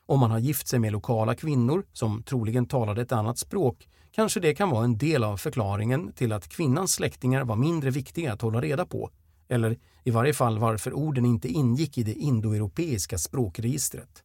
[0.07, 4.41] Om man har gift sig med lokala kvinnor som troligen talade ett annat språk kanske
[4.41, 8.43] det kan vara en del av förklaringen till att kvinnans släktingar var mindre viktiga att
[8.43, 9.11] hålla reda på,
[9.49, 14.25] eller i varje fall varför orden inte ingick i det indoeuropeiska språkregistret.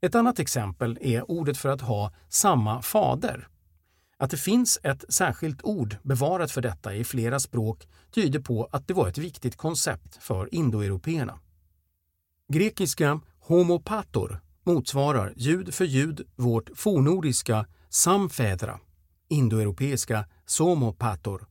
[0.00, 3.48] Ett annat exempel är ordet för att ha samma fader.
[4.16, 8.88] Att det finns ett särskilt ord bevarat för detta i flera språk tyder på att
[8.88, 11.38] det var ett viktigt koncept för indoeuropeerna.
[12.48, 18.80] Grekiska homopator motsvarar ljud för ljud vårt fornordiska samfädra,
[19.28, 21.46] indoeuropeiska somopator.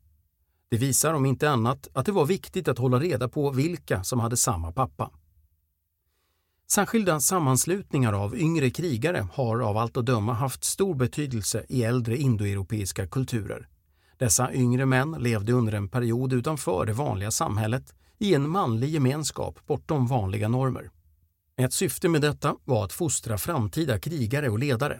[0.71, 4.19] Det visar om inte annat att det var viktigt att hålla reda på vilka som
[4.19, 5.11] hade samma pappa.
[6.71, 12.17] Särskilda sammanslutningar av yngre krigare har av allt att döma haft stor betydelse i äldre
[12.17, 13.67] indoeuropeiska kulturer.
[14.17, 19.59] Dessa yngre män levde under en period utanför det vanliga samhället i en manlig gemenskap
[19.67, 20.89] bortom vanliga normer.
[21.57, 24.99] Ett syfte med detta var att fostra framtida krigare och ledare.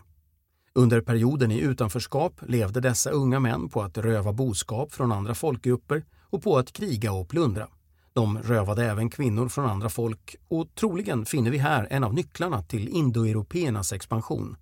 [0.74, 6.03] Under perioden i utanförskap levde dessa unga män på att röva boskap från andra folkgrupper
[6.30, 7.67] och på att kriga och plundra.
[8.13, 12.63] De rövade även kvinnor från andra folk och troligen finner vi här en av nycklarna
[12.63, 14.57] till indoeuropeernas expansion.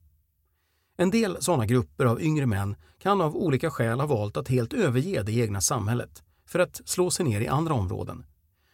[0.98, 4.74] En del sådana grupper av yngre män kan av olika skäl ha valt att helt
[4.74, 8.26] överge det egna samhället för att slå sig ner i andra områden.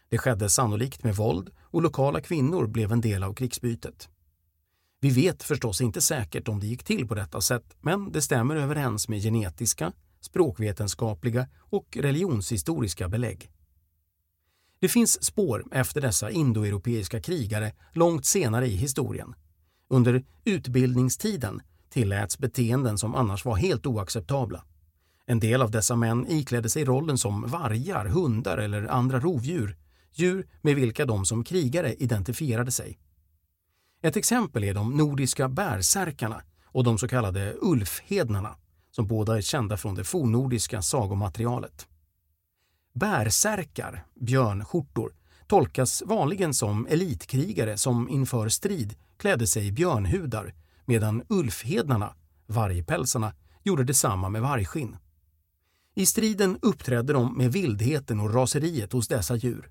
[0.10, 4.10] Det skedde sannolikt med våld och lokala kvinnor blev en del av krigsbytet.
[5.06, 8.56] Vi vet förstås inte säkert om det gick till på detta sätt, men det stämmer
[8.56, 9.92] överens med genetiska,
[10.22, 13.52] språkvetenskapliga och religionshistoriska belägg.
[14.80, 19.36] Det finns spår efter dessa indoeuropeiska krigare långt senare i historien.
[19.88, 24.64] Under utbildningstiden tilläts beteenden som annars var helt oacceptabla.
[25.26, 29.78] En del av dessa män iklädde sig rollen som vargar, hundar eller andra rovdjur,
[30.14, 33.00] djur med vilka de som krigare identifierade sig.
[34.02, 38.56] Ett exempel är de nordiska bärsärkarna och de så kallade ulfhednarna,
[38.92, 41.88] som båda är kända från det fornnordiska sagomaterialet.
[42.94, 45.14] Bärsärkar, björnskjortor,
[45.48, 50.54] tolkas vanligen som elitkrigare som inför strid klädde sig i björnhudar
[50.86, 52.16] medan ulfhednarna,
[52.48, 53.34] vargpälsarna,
[53.64, 54.98] gjorde detsamma med vargskinn.
[55.96, 59.70] I striden uppträdde de med vildheten och raseriet hos dessa djur.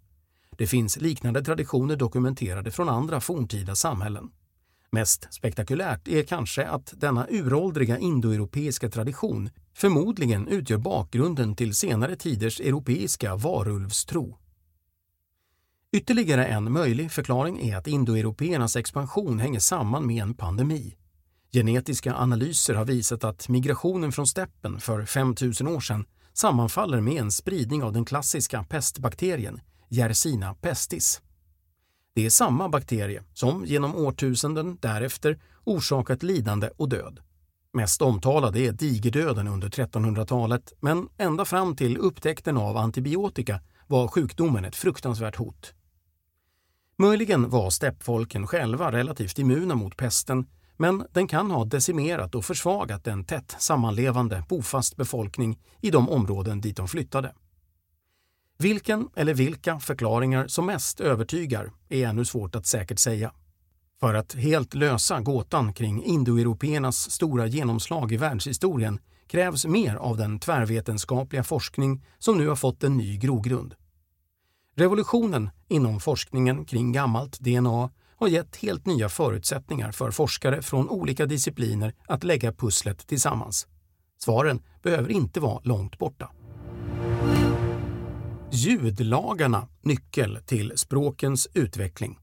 [0.58, 4.30] Det finns liknande traditioner dokumenterade från andra forntida samhällen.
[4.90, 12.60] Mest spektakulärt är kanske att denna uråldriga indoeuropeiska tradition förmodligen utgör bakgrunden till senare tiders
[12.60, 14.38] europeiska varulvstro.
[15.92, 20.96] Ytterligare en möjlig förklaring är att indoeuropeernas expansion hänger samman med en pandemi.
[21.52, 27.32] Genetiska analyser har visat att migrationen från steppen för 5000 år sedan sammanfaller med en
[27.32, 29.60] spridning av den klassiska pestbakterien
[29.94, 31.22] Yersina pestis.
[32.14, 37.20] Det är samma bakterie som genom årtusenden därefter orsakat lidande och död.
[37.72, 44.64] Mest omtalad är digerdöden under 1300-talet men ända fram till upptäckten av antibiotika var sjukdomen
[44.64, 45.74] ett fruktansvärt hot.
[46.98, 53.06] Möjligen var steppfolken själva relativt immuna mot pesten men den kan ha decimerat och försvagat
[53.06, 57.34] en tätt sammanlevande bofast befolkning i de områden dit de flyttade.
[58.58, 63.32] Vilken eller vilka förklaringar som mest övertygar är ännu svårt att säkert säga.
[64.00, 70.38] För att helt lösa gåtan kring indoeuropeernas stora genomslag i världshistorien krävs mer av den
[70.38, 73.74] tvärvetenskapliga forskning som nu har fått en ny grogrund.
[74.76, 81.26] Revolutionen inom forskningen kring gammalt DNA har gett helt nya förutsättningar för forskare från olika
[81.26, 83.66] discipliner att lägga pusslet tillsammans.
[84.18, 86.30] Svaren behöver inte vara långt borta.
[88.54, 92.18] Ljudlagarna nyckel till språkens utveckling.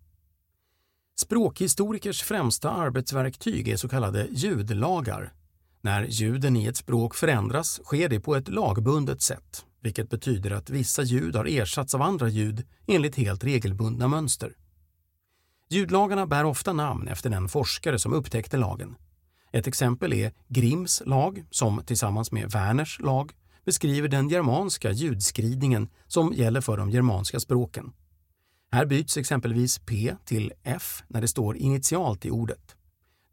[1.15, 5.33] Språkhistorikers främsta arbetsverktyg är så kallade ljudlagar.
[5.81, 10.69] När ljuden i ett språk förändras sker det på ett lagbundet sätt, vilket betyder att
[10.69, 14.55] vissa ljud har ersatts av andra ljud enligt helt regelbundna mönster.
[15.69, 18.95] Ljudlagarna bär ofta namn efter den forskare som upptäckte lagen.
[19.51, 23.33] Ett exempel är Grimms lag, som tillsammans med Werners lag
[23.65, 27.93] beskriver den germanska ljudskridningen som gäller för de germanska språken.
[28.71, 32.75] Här byts exempelvis P till F när det står initialt i ordet.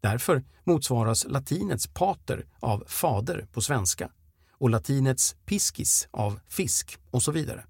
[0.01, 4.11] Därför motsvaras latinets pater av fader på svenska
[4.51, 7.65] och latinets piscis av fisk och så vidare.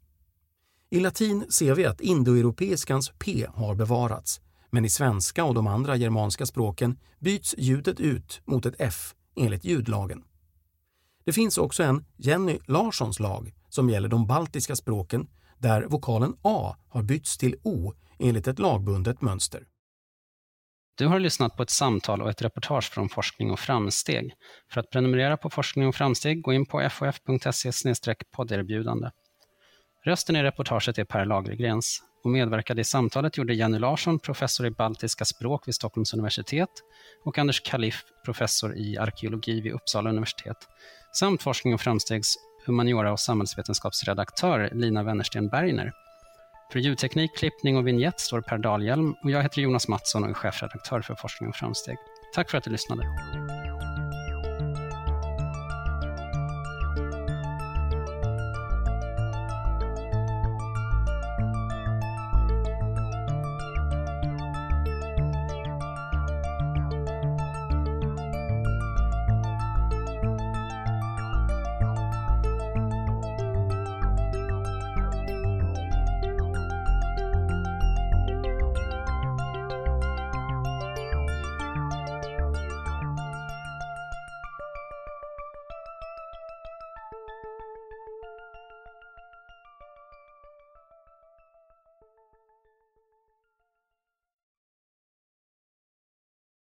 [0.90, 5.96] I latin ser vi att indoeuropeiskans P har bevarats, men i svenska och de andra
[5.96, 10.24] germanska språken byts ljudet ut mot ett F enligt ljudlagen.
[11.30, 15.28] Det finns också en Jenny Larssons lag som gäller de baltiska språken
[15.58, 19.64] där vokalen A har bytts till O enligt ett lagbundet mönster.
[20.98, 24.34] Du har lyssnat på ett samtal och ett reportage från Forskning och framsteg.
[24.72, 27.96] För att prenumerera på Forskning och framsteg, gå in på fof.se
[28.32, 29.10] podderbjudande.
[30.06, 34.72] Rösten i reportaget är Per Lagergrens och medverkade i samtalet gjorde Jenny Larsson, professor i
[34.72, 36.70] baltiska språk vid Stockholms universitet
[37.26, 40.58] och Anders Kaliff, professor i arkeologi vid Uppsala universitet,
[41.14, 45.92] samt Forskning och framstegs humaniora och samhällsvetenskapsredaktör Lina Wennersten Bergner.
[46.72, 50.34] För ljudteknik, klippning och vignett står Per Dahlhjelm och jag heter Jonas Mattsson och är
[50.34, 51.98] chefredaktör för Forskning och framsteg.
[52.36, 53.04] Tack för att du lyssnade.